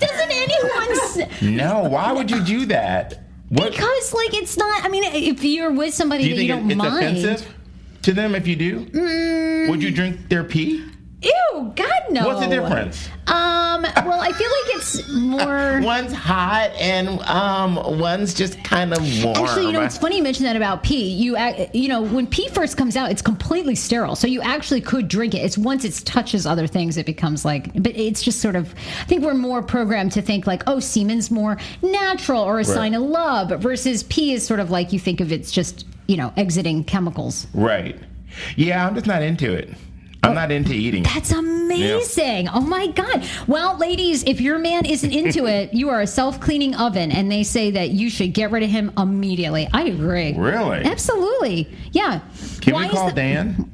[0.00, 0.90] Doesn't anyone?
[1.30, 3.20] s- no, why would you do that?
[3.50, 4.84] What Because like it's not.
[4.84, 6.96] I mean, if you're with somebody do you that you don't it's mind.
[6.96, 7.53] offensive
[8.04, 8.86] to them if you do?
[8.86, 9.70] Mm.
[9.70, 10.84] Would you drink their pee?
[11.22, 11.72] Ew!
[11.74, 12.26] God no.
[12.26, 13.08] What's the difference?
[13.26, 13.82] Um.
[13.82, 15.80] Well, I feel like it's more.
[15.82, 19.36] One's hot and um one's just kind of warm.
[19.36, 21.08] Actually, you know, it's funny you mentioned that about pee.
[21.08, 21.36] You,
[21.72, 25.34] you know, when pee first comes out, it's completely sterile, so you actually could drink
[25.34, 25.38] it.
[25.38, 27.72] It's once it touches other things, it becomes like.
[27.82, 28.74] But it's just sort of.
[29.00, 32.94] I think we're more programmed to think like, oh, semen's more natural or a sign
[32.94, 36.32] of love, versus pee is sort of like you think of it's just you know
[36.36, 37.46] exiting chemicals.
[37.54, 37.98] Right.
[38.56, 39.70] Yeah, I'm just not into it.
[40.24, 41.02] I'm not into eating.
[41.02, 42.48] That's amazing.
[42.48, 43.28] Oh my God.
[43.46, 47.30] Well, ladies, if your man isn't into it, you are a self cleaning oven, and
[47.30, 49.68] they say that you should get rid of him immediately.
[49.72, 50.32] I agree.
[50.34, 50.78] Really?
[50.84, 51.68] Absolutely.
[51.92, 52.20] Yeah.
[52.62, 53.70] Can Why we call the- Dan?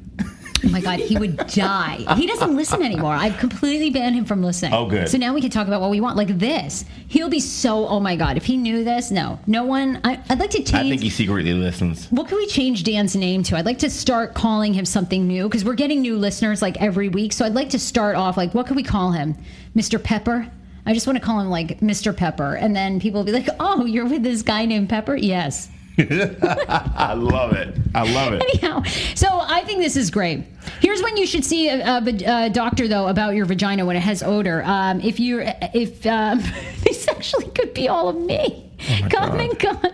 [0.63, 2.05] Oh my God, he would die.
[2.15, 3.13] He doesn't listen anymore.
[3.13, 4.73] I've completely banned him from listening.
[4.73, 5.09] Oh, good.
[5.09, 6.85] So now we can talk about what we want, like this.
[7.07, 7.87] He'll be so.
[7.87, 9.99] Oh my God, if he knew this, no, no one.
[10.03, 10.73] I, I'd like to change.
[10.73, 12.07] I think he secretly listens.
[12.07, 13.57] What can we change Dan's name to?
[13.57, 17.09] I'd like to start calling him something new because we're getting new listeners like every
[17.09, 17.33] week.
[17.33, 19.35] So I'd like to start off like, what could we call him?
[19.75, 20.01] Mr.
[20.01, 20.49] Pepper?
[20.85, 22.15] I just want to call him like Mr.
[22.15, 22.55] Pepper.
[22.55, 25.15] And then people will be like, oh, you're with this guy named Pepper?
[25.15, 25.69] Yes.
[25.97, 27.75] I love it.
[27.93, 28.41] I love it.
[28.41, 28.83] Anyhow,
[29.15, 30.43] so I think this is great.
[30.79, 34.01] Here's when you should see a, a, a doctor though about your vagina when it
[34.01, 34.63] has odor.
[34.63, 36.39] Um, if you're, if um,
[36.83, 38.71] this actually could be all of me.
[39.11, 39.91] Common con-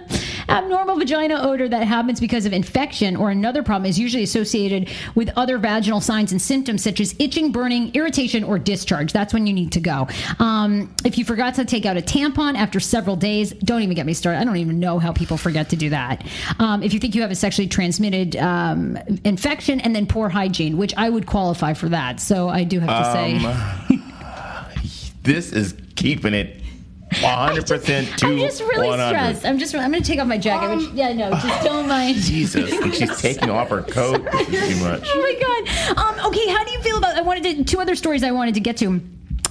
[0.50, 5.30] abnormal vagina odor that happens because of infection or another problem is usually associated with
[5.36, 9.14] other vaginal signs and symptoms such as itching, burning, irritation, or discharge.
[9.14, 10.08] That's when you need to go.
[10.40, 14.06] Um, if you forgot to take out a tampon after several days, don't even get
[14.06, 14.40] me started.
[14.40, 16.26] I don't even know how people forget to do that.
[16.60, 20.78] Um, if you think you have a sexually transmitted um, infection, and then poor hygiene,
[20.78, 22.20] which I would qualify for that.
[22.20, 23.98] So I do have to say.
[25.28, 26.62] This is keeping it
[27.22, 29.08] 100% to I'm just really 100.
[29.08, 29.46] stressed.
[29.46, 29.76] I'm just.
[29.76, 30.76] I'm going to take off my jacket.
[30.76, 32.16] which, yeah, no, just don't mind.
[32.18, 34.18] Jesus, she's taking off her coat.
[34.18, 35.04] Too much.
[35.06, 35.98] Oh my god.
[35.98, 37.16] Um, okay, how do you feel about?
[37.16, 39.02] I wanted to two other stories I wanted to get to.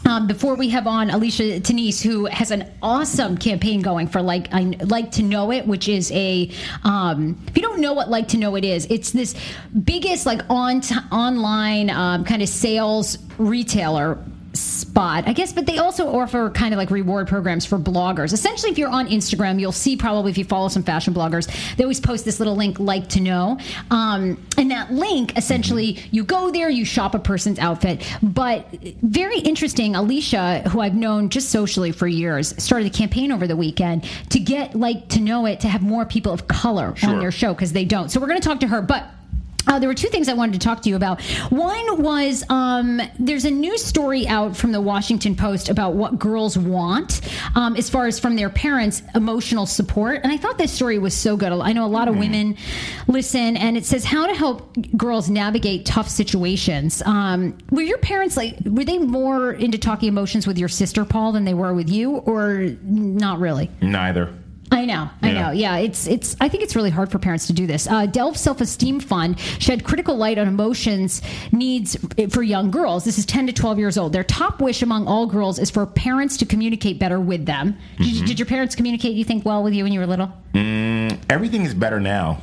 [0.07, 4.47] Um, before we have on Alicia Tenise, who has an awesome campaign going for like
[4.55, 6.49] I like to know it, which is a
[6.85, 9.35] um, if you don't know what like to know it is, it's this
[9.83, 14.19] biggest like on online um, kind of sales retailer
[14.57, 18.32] spot, I guess, but they also offer kind of like reward programs for bloggers.
[18.32, 21.84] Essentially, if you're on Instagram, you'll see probably if you follow some fashion bloggers, they
[21.84, 23.59] always post this little link, like to know.
[23.90, 28.07] Um, and that link, essentially, you go there, you shop a person's outfit.
[28.22, 28.68] But
[29.02, 33.57] very interesting, Alicia, who I've known just socially for years, started a campaign over the
[33.57, 37.30] weekend to get like to know it to have more people of color on their
[37.30, 38.11] show because they don't.
[38.11, 39.11] So we're going to talk to her, but.
[39.67, 41.21] Uh, there were two things I wanted to talk to you about.
[41.51, 46.57] One was um, there's a new story out from the Washington Post about what girls
[46.57, 47.21] want
[47.55, 50.21] um, as far as from their parents emotional support.
[50.23, 51.53] And I thought this story was so good.
[51.53, 52.57] I know a lot of women
[53.07, 57.03] listen, and it says how to help girls navigate tough situations.
[57.05, 61.33] Um, were your parents like, were they more into talking emotions with your sister, Paul,
[61.33, 63.71] than they were with you, or not really?
[63.81, 64.33] Neither.
[64.73, 65.33] I know, I Yeah.
[65.43, 65.51] know.
[65.53, 66.37] Yeah, it's it's.
[66.41, 67.87] I think it's really hard for parents to do this.
[67.87, 71.97] Uh, Dove Self Esteem Fund shed critical light on emotions needs
[72.31, 73.05] for young girls.
[73.05, 74.12] This is ten to twelve years old.
[74.12, 77.77] Their top wish among all girls is for parents to communicate better with them.
[77.95, 78.03] Mm-hmm.
[78.03, 79.14] you, did your parents communicate?
[79.14, 80.33] You think well with you when you were little?
[81.31, 82.43] Everything is better now.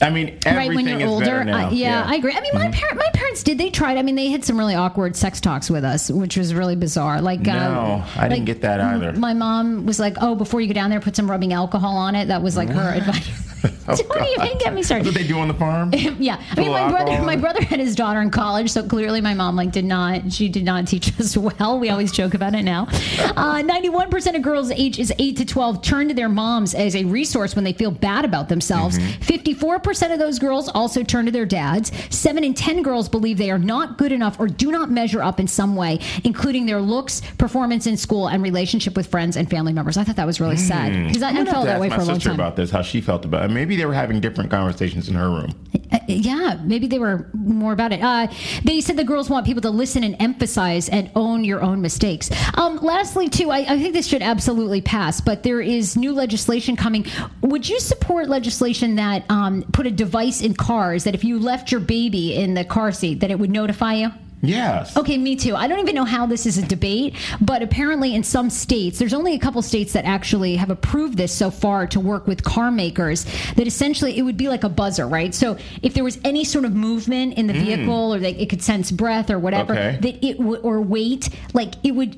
[0.00, 1.44] I mean, everything right when you're is older.
[1.44, 1.68] now.
[1.68, 2.32] Uh, yeah, I agree.
[2.32, 3.96] I mean, my parent, my parents did they tried.
[3.96, 7.22] I mean, they had some really awkward sex talks with us, which was really bizarre.
[7.22, 9.12] Like, No, uh, I didn't get that either.
[9.14, 12.14] My mom was like, "Oh, before you go down there, put some rubbing alcohol on
[12.14, 13.30] it." That was like her advice.
[13.88, 15.06] Oh, Don't even get me That's started.
[15.06, 15.92] what they do on the farm.
[16.18, 19.34] Yeah, I mean, my brother, my brother had his daughter in college, so clearly my
[19.34, 20.32] mom like did not.
[20.32, 21.78] She did not teach us well.
[21.78, 22.88] We always joke about it now.
[23.36, 27.04] Uh, Ninety-one percent of girls ages eight to twelve turn to their moms as a
[27.04, 28.98] resource when they feel bad about themselves.
[28.98, 29.20] Mm-hmm.
[29.22, 31.92] Fifty-four percent of those girls also turn to their dads.
[32.10, 35.38] Seven in ten girls believe they are not good enough or do not measure up
[35.40, 39.72] in some way, including their looks, performance in school, and relationship with friends and family
[39.72, 39.96] members.
[39.96, 42.18] I thought that was really sad because I, I felt that way for a long
[42.18, 42.34] time.
[42.34, 43.52] about this, how she felt about it.
[43.52, 45.54] Maybe they were having different conversations in her room.
[45.92, 48.02] Uh, yeah, maybe they were more about it.
[48.02, 48.26] Uh,
[48.64, 52.30] they said the girls want people to listen and emphasize and own your own mistakes.
[52.54, 56.76] Um, lastly, too, I, I think this should absolutely pass, but there is new legislation
[56.76, 57.06] coming.
[57.42, 61.70] Would you support legislation that um, put a device in cars that if you left
[61.70, 64.10] your baby in the car seat, that it would notify you?
[64.42, 64.96] Yes.
[64.96, 65.56] Okay, me too.
[65.56, 69.14] I don't even know how this is a debate, but apparently in some states, there's
[69.14, 72.70] only a couple states that actually have approved this so far to work with car
[72.70, 73.24] makers.
[73.56, 75.34] That essentially it would be like a buzzer, right?
[75.34, 78.62] So if there was any sort of movement in the vehicle, or that it could
[78.62, 79.76] sense breath or whatever, Mm.
[79.76, 79.98] Okay.
[80.12, 82.16] that it would or weight, like it would,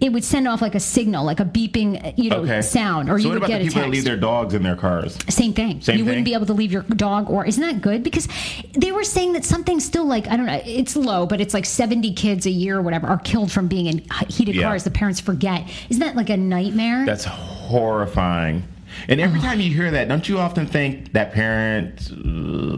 [0.00, 2.62] it would send off like a signal, like a beeping, you know, Okay.
[2.62, 3.86] sound, or so you what would about get the a people text.
[3.86, 5.18] that leave their dogs in their cars?
[5.28, 5.80] Same thing.
[5.82, 8.02] Same you wouldn't be able to leave your dog, or isn't that good?
[8.02, 8.26] Because
[8.74, 11.57] they were saying that something still like I don't know, it's low, but it's like
[11.66, 14.62] seventy kids a year or whatever are killed from being in heated Yeah.
[14.64, 14.84] cars.
[14.84, 15.68] The parents forget.
[15.88, 17.04] Isn't that like a nightmare?
[17.06, 18.64] That's horrifying.
[19.06, 22.16] And every time you hear that, don't you often think that parent, uh,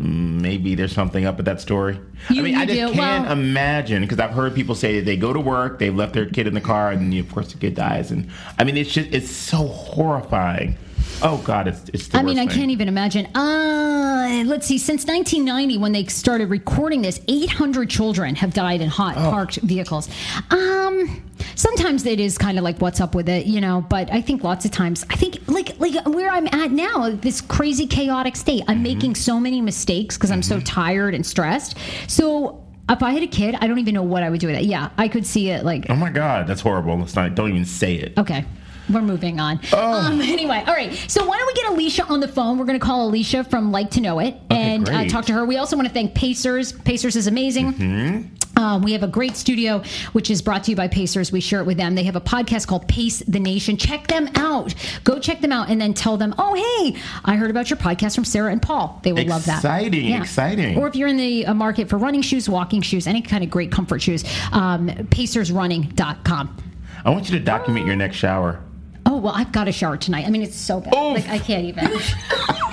[0.03, 1.99] maybe there's something up with that story?
[2.29, 2.93] You- I mean, I just do?
[2.93, 6.13] can't Well- imagine because I've heard people say that they go to work, they've left
[6.15, 8.11] their kid in the car, and of course the kid dies.
[8.11, 8.27] And
[8.59, 10.77] I mean, it's just, it's so horrifying.
[11.23, 12.57] Oh God, it's, it's the I mean, I thing.
[12.57, 13.27] can't even imagine.
[13.37, 14.79] Uh, let's see.
[14.79, 19.31] Since 1990, when they started recording this, 800 children have died in hot Oh.
[19.31, 20.09] parked vehicles.
[20.51, 21.23] Um,
[21.57, 23.85] sometimes it is kind of like what's up with it, you know.
[23.89, 27.41] But I think lots of times, I think like like where I'm at now, this
[27.41, 28.63] crazy chaotic state.
[28.63, 28.71] Mm-hmm.
[28.71, 31.77] I'm making so many mistakes because I'm so tired and stressed.
[32.09, 32.65] So.
[32.89, 34.65] If I had a kid, I don't even know what I would do with it.
[34.65, 36.99] Yeah, I could see it like Oh my God, that's horrible.
[36.99, 38.19] Let's not, don't even say it.
[38.19, 38.45] Okay.
[38.93, 39.61] We're moving on.
[39.73, 39.93] Oh.
[39.93, 40.93] Um, anyway, all right.
[41.09, 42.59] So why don't we get Alicia on the phone?
[42.59, 45.45] We're going to call Alicia from Like to Know It and uh, talk to her.
[45.45, 46.73] We also want to thank Pacers.
[46.73, 47.73] Pacers is amazing.
[47.75, 48.61] Mm-hmm.
[48.61, 49.83] Um, we have a great studio,
[50.13, 51.33] which is brought to you by Pacers.
[51.33, 51.95] We share it with them.
[51.95, 53.79] They have a podcast called Pace the Nation.
[53.79, 54.75] Check them out.
[55.03, 58.15] Go check them out and then tell them, oh, hey, I heard about your podcast
[58.15, 59.01] from Sarah and Paul.
[59.03, 59.59] They will love that.
[59.59, 60.77] Exciting, exciting.
[60.77, 63.49] Or if you're in the uh, market for running shoes, walking shoes, any kind of
[63.49, 66.57] great comfort shoes, um, pacersrunning.com.
[67.03, 68.63] I want you to document your next shower.
[69.07, 70.27] Oh well, I've got a shower tonight.
[70.27, 70.95] I mean, it's so bad.
[70.95, 71.15] Oof.
[71.17, 71.89] Like I can't even.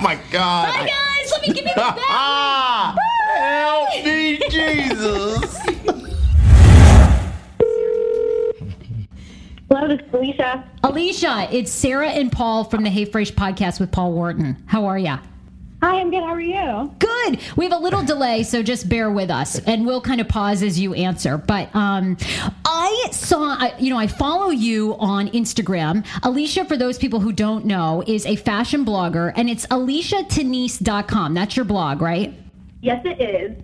[0.00, 0.72] my God.
[0.72, 1.32] Bye guys.
[1.32, 1.96] Let me give you the bell.
[2.08, 2.94] Ah,
[3.36, 5.58] help me, Jesus.
[9.68, 10.64] Hello, this is Alicia.
[10.84, 14.56] Alicia, it's Sarah and Paul from the Hey Frase podcast with Paul Wharton.
[14.66, 15.18] How are ya?
[15.80, 16.24] Hi, I'm good.
[16.24, 16.92] How are you?
[16.98, 17.38] Good.
[17.56, 20.64] We have a little delay, so just bear with us, and we'll kind of pause
[20.64, 21.38] as you answer.
[21.38, 22.16] But um,
[22.64, 26.04] I saw, I, you know, I follow you on Instagram.
[26.24, 31.34] Alicia, for those people who don't know, is a fashion blogger, and it's aliciatenise.com.
[31.34, 32.34] That's your blog, right?
[32.80, 33.56] Yes, it is.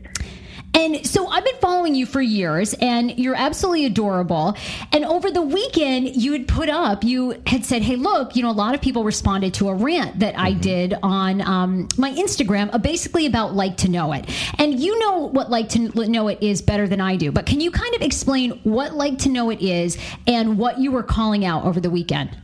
[0.74, 4.56] And so I've been following you for years, and you're absolutely adorable.
[4.92, 8.50] And over the weekend, you had put up, you had said, Hey, look, you know,
[8.50, 12.74] a lot of people responded to a rant that I did on um, my Instagram,
[12.74, 14.28] uh, basically about Like to Know It.
[14.58, 17.30] And you know what Like to Know It is better than I do.
[17.30, 19.96] But can you kind of explain what Like to Know It is
[20.26, 22.36] and what you were calling out over the weekend?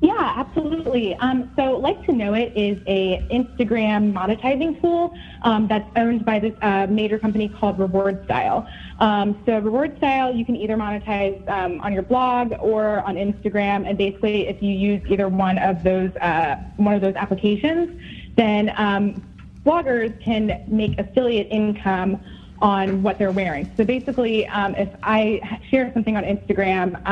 [0.00, 1.16] Yeah, absolutely.
[1.16, 6.38] Um, so, Like to Know It is a Instagram monetizing tool um, that's owned by
[6.38, 8.68] this uh, major company called Reward Style.
[9.00, 13.88] Um, so, Reward Style, you can either monetize um, on your blog or on Instagram,
[13.88, 18.00] and basically, if you use either one of those uh, one of those applications,
[18.36, 19.20] then um,
[19.66, 22.20] bloggers can make affiliate income
[22.60, 23.68] on what they're wearing.
[23.76, 27.04] So basically, um, if I share something on Instagram,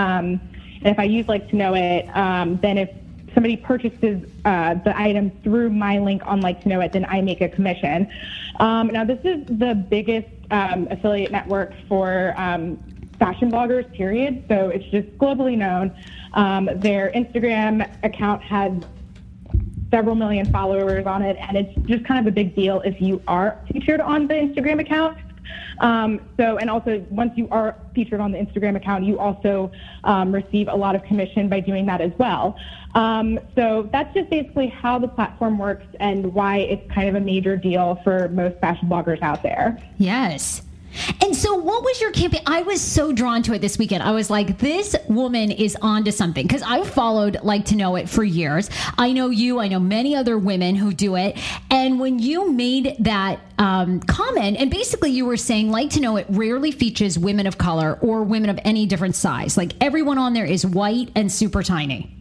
[0.86, 2.88] and if I use like to know it, um, then if
[3.34, 7.20] somebody purchases uh, the item through my link on like to know it, then I
[7.22, 8.08] make a commission.
[8.60, 12.76] Um, now this is the biggest um, affiliate network for um,
[13.18, 14.44] fashion bloggers, period.
[14.46, 15.92] So it's just globally known.
[16.34, 18.72] Um, their Instagram account has
[19.90, 23.20] several million followers on it, and it's just kind of a big deal if you
[23.26, 25.18] are featured on the Instagram account.
[25.78, 29.70] Um, so, and also once you are featured on the Instagram account, you also
[30.04, 32.56] um, receive a lot of commission by doing that as well.
[32.94, 37.20] Um, so that's just basically how the platform works and why it's kind of a
[37.20, 39.78] major deal for most fashion bloggers out there.
[39.98, 40.62] Yes.
[41.22, 42.42] And so, what was your campaign?
[42.46, 44.02] I was so drawn to it this weekend.
[44.02, 48.08] I was like, this woman is onto something because I've followed Like to Know It
[48.08, 48.70] for years.
[48.98, 51.38] I know you, I know many other women who do it.
[51.70, 56.16] And when you made that um, comment, and basically you were saying, Like to Know
[56.16, 59.56] It rarely features women of color or women of any different size.
[59.56, 62.12] Like everyone on there is white and super tiny.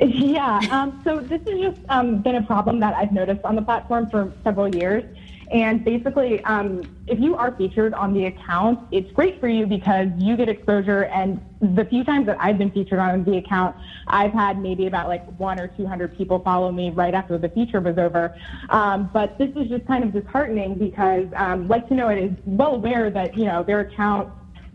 [0.00, 3.62] Yeah, um, so this has just um, been a problem that I've noticed on the
[3.62, 5.04] platform for several years.
[5.50, 10.08] And basically, um, if you are featured on the account, it's great for you because
[10.16, 11.04] you get exposure.
[11.04, 13.76] And the few times that I've been featured on the account,
[14.08, 17.80] I've had maybe about like one or 200 people follow me right after the feature
[17.80, 18.34] was over.
[18.70, 22.32] Um, but this is just kind of disheartening because um, Like to Know It is
[22.44, 24.28] well aware that, you know, their account,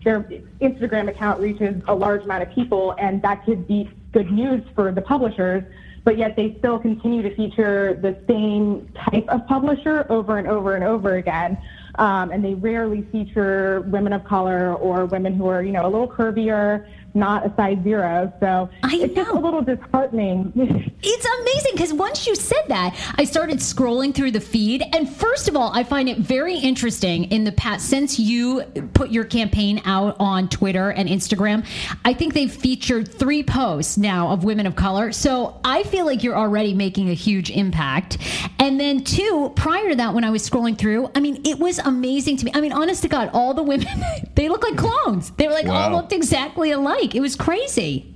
[0.03, 0.21] their
[0.61, 4.91] Instagram account reaches a large amount of people, and that could be good news for
[4.91, 5.63] the publishers
[6.03, 10.75] but yet they still continue to feature the same type of publisher over and over
[10.75, 11.57] and over again.
[11.95, 15.89] Um, and they rarely feature women of color or women who are, you know, a
[15.89, 18.31] little curvier, not a size zero.
[18.39, 20.51] So I it's just a little disheartening.
[21.03, 24.83] It's amazing because once you said that, I started scrolling through the feed.
[24.93, 28.61] And first of all, I find it very interesting in the past, since you
[28.93, 31.65] put your campaign out on Twitter and Instagram,
[32.05, 35.11] I think they've featured three posts now of women of color.
[35.11, 38.19] So I feel like you're already making a huge impact.
[38.59, 41.79] And then, two, prior to that, when I was scrolling through, I mean, it was
[41.79, 42.51] amazing to me.
[42.53, 43.87] I mean, honest to God, all the women,
[44.35, 45.31] they look like clones.
[45.31, 47.00] They were like all looked exactly alike.
[47.01, 48.13] It was crazy.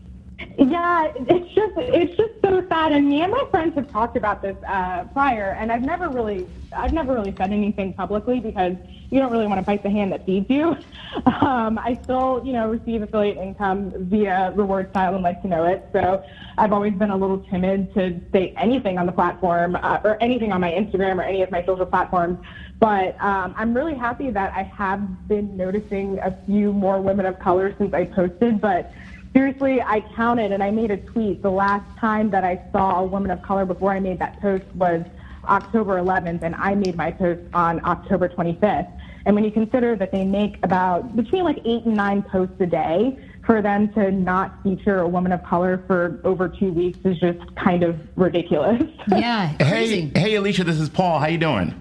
[0.57, 2.91] Yeah, it's just it's just so sad.
[2.91, 6.45] And me and my friends have talked about this uh, prior, and I've never really
[6.75, 8.75] I've never really said anything publicly because
[9.09, 10.77] you don't really want to bite the hand that feeds you.
[11.25, 15.63] Um, I still you know receive affiliate income via reward style and like to know
[15.63, 15.88] it.
[15.93, 16.21] So
[16.57, 20.51] I've always been a little timid to say anything on the platform uh, or anything
[20.51, 22.38] on my Instagram or any of my social platforms.
[22.80, 27.39] But um, I'm really happy that I have been noticing a few more women of
[27.39, 28.91] color since I posted, but
[29.34, 31.41] seriously, I counted and I made a tweet.
[31.41, 34.65] The last time that I saw a woman of color before I made that post
[34.76, 35.03] was
[35.45, 38.91] October 11th, and I made my post on October 25th.
[39.26, 42.65] And when you consider that they make about between like eight and nine posts a
[42.65, 47.19] day, for them to not feature a woman of color for over two weeks is
[47.19, 48.82] just kind of ridiculous.
[49.07, 51.19] Yeah, Hey, hey, Alicia, this is Paul.
[51.19, 51.80] How you doing?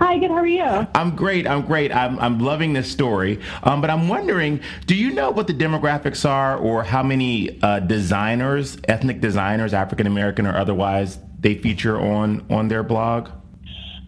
[0.00, 0.30] Hi, good.
[0.30, 0.86] How are you?
[0.94, 1.46] I'm great.
[1.46, 1.92] I'm great.
[1.92, 3.40] I'm, I'm loving this story.
[3.62, 7.80] Um, but I'm wondering, do you know what the demographics are or how many uh,
[7.80, 13.30] designers, ethnic designers, African American or otherwise, they feature on on their blog?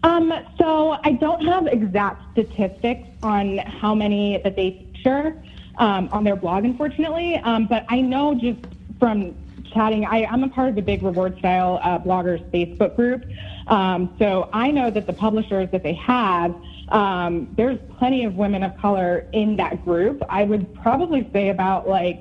[0.03, 5.41] Um, so I don't have exact statistics on how many that they feature
[5.77, 7.37] um, on their blog, unfortunately.
[7.37, 8.59] Um, but I know just
[8.99, 9.33] from
[9.73, 13.23] chatting, I, I'm a part of the Big Reward Style uh, Bloggers Facebook group.
[13.67, 16.55] Um, so I know that the publishers that they have,
[16.89, 20.21] um, there's plenty of women of color in that group.
[20.29, 22.19] I would probably say about like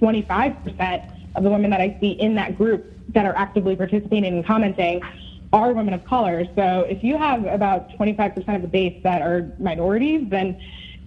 [0.00, 4.44] 25% of the women that I see in that group that are actively participating and
[4.44, 5.00] commenting
[5.52, 6.44] are women of color.
[6.54, 10.58] So if you have about 25% of the base that are minorities, then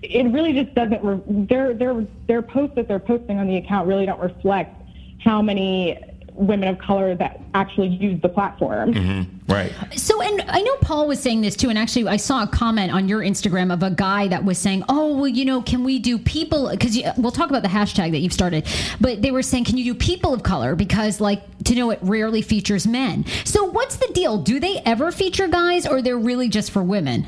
[0.01, 1.03] it really just doesn't.
[1.03, 4.81] Re- their their their posts that they're posting on the account really don't reflect
[5.19, 5.97] how many
[6.35, 8.93] women of color that actually use the platform.
[8.93, 9.51] Mm-hmm.
[9.51, 9.71] Right.
[9.95, 12.91] So, and I know Paul was saying this too, and actually, I saw a comment
[12.91, 15.99] on your Instagram of a guy that was saying, "Oh, well, you know, can we
[15.99, 18.65] do people?" Because we'll talk about the hashtag that you've started,
[18.99, 21.99] but they were saying, "Can you do people of color?" Because, like, to know it
[22.01, 23.25] rarely features men.
[23.43, 24.37] So, what's the deal?
[24.37, 27.27] Do they ever feature guys, or they're really just for women?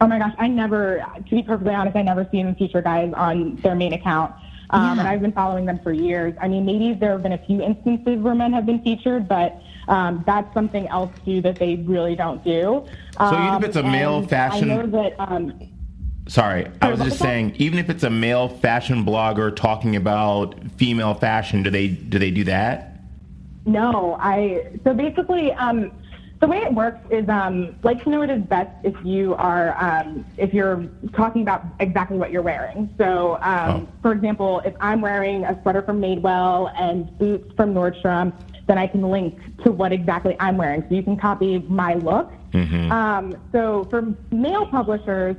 [0.00, 3.12] Oh my gosh, I never, to be perfectly honest, I never see them feature guys
[3.16, 4.34] on their main account.
[4.70, 5.00] Um, Yeah.
[5.00, 6.34] And I've been following them for years.
[6.40, 9.60] I mean, maybe there have been a few instances where men have been featured, but
[9.88, 12.84] um, that's something else too that they really don't do.
[13.18, 15.14] So even if Um, it's a male fashion- I know that.
[15.18, 15.54] Um,
[16.28, 21.14] Sorry, I was just saying, even if it's a male fashion blogger talking about female
[21.14, 22.98] fashion, do they do they do that?
[23.64, 25.92] No, I so basically um,
[26.40, 29.74] the way it works is um, like to know it is best if you are
[29.82, 30.84] um, if you're
[31.14, 32.92] talking about exactly what you're wearing.
[32.98, 33.88] So, um, Oh.
[34.02, 38.32] for example, if I'm wearing a sweater from Madewell and boots from Nordstrom,
[38.66, 40.82] then I can link to what exactly I'm wearing.
[40.88, 42.30] So you can copy my look.
[42.90, 45.36] Um, so for male publishers,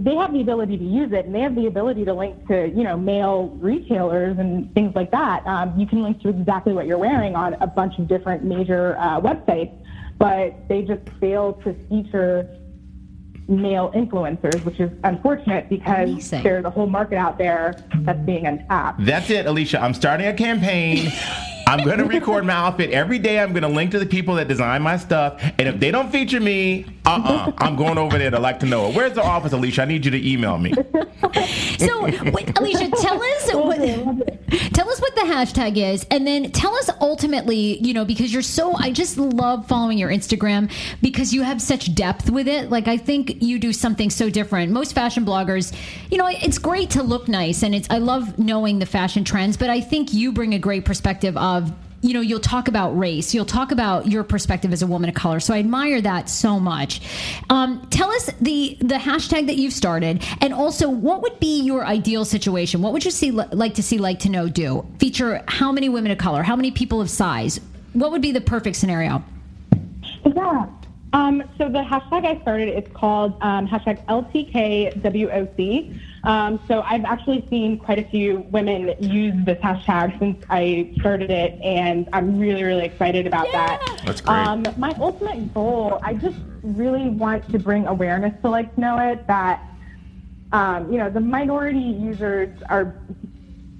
[0.00, 2.68] they have the ability to use it, and they have the ability to link to
[2.68, 5.46] you know male retailers and things like that.
[5.46, 8.96] Um, you can link to exactly what you're wearing on a bunch of different major
[8.98, 9.72] uh, websites,
[10.18, 12.48] but they just fail to feature
[13.48, 16.42] male influencers, which is unfortunate because Amazing.
[16.42, 19.04] there's a whole market out there that's being untapped.
[19.04, 19.80] That's it, Alicia.
[19.80, 21.10] I'm starting a campaign.
[21.68, 23.38] I'm going to record my outfit every day.
[23.38, 26.10] I'm going to link to the people that design my stuff, and if they don't
[26.10, 27.52] feature me, Uh-uh.
[27.58, 28.94] I'm going over there to like to know it.
[28.96, 29.82] Where's the office, Alicia?
[29.82, 30.72] I need you to email me.
[31.78, 32.02] So,
[32.32, 33.78] wait, Alicia, tell us what,
[34.72, 38.42] tell us what the hashtag is, and then tell us ultimately, you know, because you're
[38.42, 38.74] so.
[38.76, 42.70] I just love following your Instagram because you have such depth with it.
[42.70, 44.72] Like, I think you do something so different.
[44.72, 45.72] Most fashion bloggers,
[46.10, 47.88] you know, it's great to look nice, and it's.
[47.90, 51.57] I love knowing the fashion trends, but I think you bring a great perspective of
[52.00, 55.14] you know you'll talk about race you'll talk about your perspective as a woman of
[55.14, 55.40] color.
[55.40, 57.00] So i admire that so much.
[57.50, 61.84] Um, tell us the the hashtag that you've started and also what would be your
[61.84, 62.82] ideal situation?
[62.82, 64.86] What would you see like to see like to know do?
[64.98, 67.60] Feature how many women of color how many people of size?
[67.94, 69.24] What would be the perfect scenario?
[70.24, 70.66] Yeah.
[71.12, 75.98] Um, so the hashtag I started is called um, hashtag LTKWOC.
[76.24, 81.30] Um, so I've actually seen quite a few women use this hashtag since I started
[81.30, 84.02] it, and I'm really, really excited about that.
[84.04, 84.36] That's great.
[84.36, 89.26] Um, my ultimate goal, I just really want to bring awareness to Like Know It
[89.26, 89.62] that,
[90.52, 92.96] um, you know, the minority users are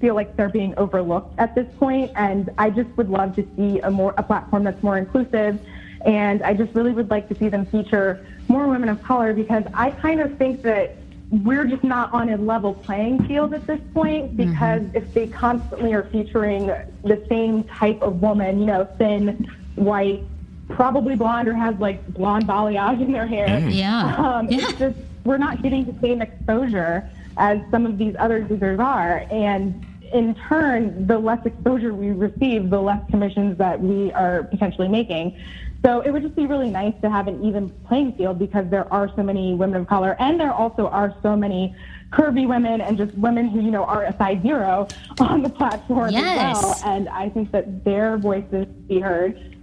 [0.00, 3.80] feel like they're being overlooked at this point, and I just would love to see
[3.80, 5.60] a more a platform that's more inclusive.
[6.04, 9.64] And I just really would like to see them feature more women of color because
[9.74, 10.96] I kind of think that
[11.30, 15.92] we're just not on a level playing field at this point because if they constantly
[15.92, 16.66] are featuring
[17.04, 20.22] the same type of woman, you know, thin, white,
[20.70, 23.58] probably blonde or has like blonde balayage in their hair.
[23.68, 24.68] yeah Um, Yeah.
[24.68, 29.26] It's just we're not getting the same exposure as some of these other users are,
[29.30, 34.88] and in turn, the less exposure we receive, the less commissions that we are potentially
[34.88, 35.36] making.
[35.84, 38.92] So it would just be really nice to have an even playing field because there
[38.92, 41.74] are so many women of color, and there also are so many
[42.12, 44.88] curvy women and just women who you know are a size zero
[45.20, 46.56] on the platform Yes.
[46.56, 46.80] as well.
[46.84, 49.54] And I think that their voices be heard.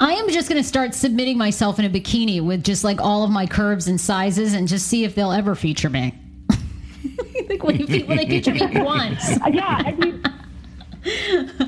[0.00, 3.24] I am just going to start submitting myself in a bikini with just like all
[3.24, 6.14] of my curves and sizes and just see if they'll ever feature me.
[7.48, 9.28] like, will, they, will they feature me once?
[9.50, 10.22] Yeah, I mean,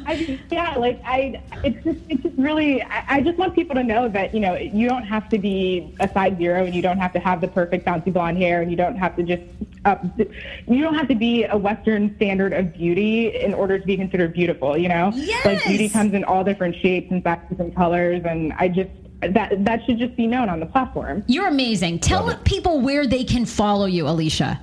[0.07, 3.75] I mean, yeah, like I, it's just, it's just really, I, I just want people
[3.75, 6.83] to know that you know you don't have to be a size zero, and you
[6.83, 9.43] don't have to have the perfect bouncy blonde hair, and you don't have to just,
[9.85, 13.97] up, you don't have to be a Western standard of beauty in order to be
[13.97, 14.77] considered beautiful.
[14.77, 15.45] You know, yes!
[15.45, 18.91] like beauty comes in all different shapes and sizes and colors, and I just
[19.21, 21.25] that that should just be known on the platform.
[21.27, 22.01] You're amazing.
[22.01, 24.61] Tell people where they can follow you, Alicia.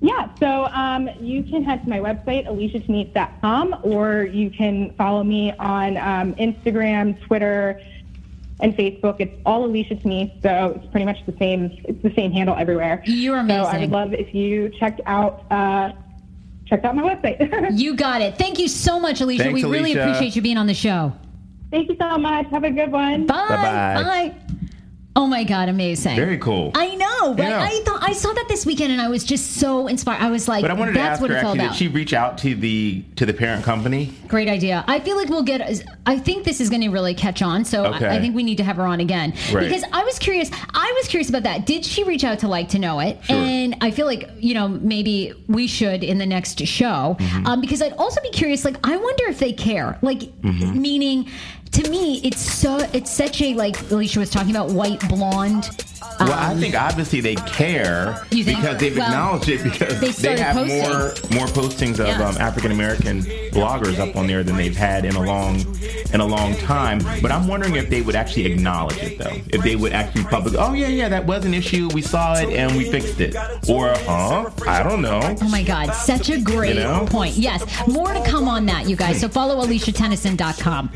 [0.00, 5.52] Yeah, so um, you can head to my website, aliciatenise.com, or you can follow me
[5.58, 7.80] on um, Instagram, Twitter,
[8.60, 9.16] and Facebook.
[9.20, 11.78] It's all Alicia Tenise, so it's pretty much the same.
[11.84, 13.02] It's the same handle everywhere.
[13.06, 13.64] You're amazing.
[13.64, 15.92] So I would love if you checked out uh,
[16.66, 17.70] checked out my website.
[17.78, 18.36] You got it.
[18.36, 19.44] Thank you so much, Alicia.
[19.44, 21.12] Thanks, we really appreciate you being on the show.
[21.70, 22.46] Thank you so much.
[22.48, 23.26] Have a good one.
[23.26, 23.48] Bye.
[23.48, 24.02] Bye-bye.
[24.02, 24.34] Bye.
[25.16, 26.14] Oh my God, amazing.
[26.14, 26.72] Very cool.
[26.74, 27.60] I know, but Yeah.
[27.62, 30.20] I thought I saw that this weekend and I was just so inspired.
[30.22, 31.72] I was like, But I wanted to that's ask what her it's all actually, about.
[31.72, 34.12] did she reach out to the to the parent company?
[34.28, 34.84] Great idea.
[34.86, 35.82] I feel like we'll get.
[36.04, 37.64] I think this is going to really catch on.
[37.64, 39.68] So I- I, think we need to have her on again Right.
[39.68, 40.50] because I was curious.
[40.74, 41.64] I was curious about that.
[41.66, 43.18] Did she reach out to like to know it?
[43.24, 43.36] Sure.
[43.36, 47.46] And I feel like you know maybe we should in the next show Mm-hmm.
[47.46, 48.64] um, because I'd also be curious.
[48.66, 49.98] Like I wonder if they care.
[50.02, 50.80] Like Mm-hmm.
[50.80, 51.28] meaning.
[51.72, 55.68] To me, it's so it's such a like Alicia was talking about white blonde.
[56.20, 58.46] Well, I think obviously they care Um, think?
[58.46, 60.80] because they've Well, acknowledged it because they they, have posting.
[60.82, 62.20] more more postings of Yes.
[62.20, 65.56] um, African American bloggers up on there than they've had in a long
[66.14, 67.00] in a long time.
[67.20, 69.36] But I'm wondering if they would actually acknowledge it though.
[69.48, 71.90] If they would actually public, oh yeah, yeah, that was an issue.
[71.92, 73.36] We saw it and we fixed it.
[73.68, 74.48] Or huh?
[74.66, 75.20] I don't know.
[75.42, 77.06] Oh my God, such a great You know?
[77.10, 77.34] point.
[77.36, 79.20] Yes, more to come on that, you guys.
[79.20, 80.90] So follow AliciaTenise.com.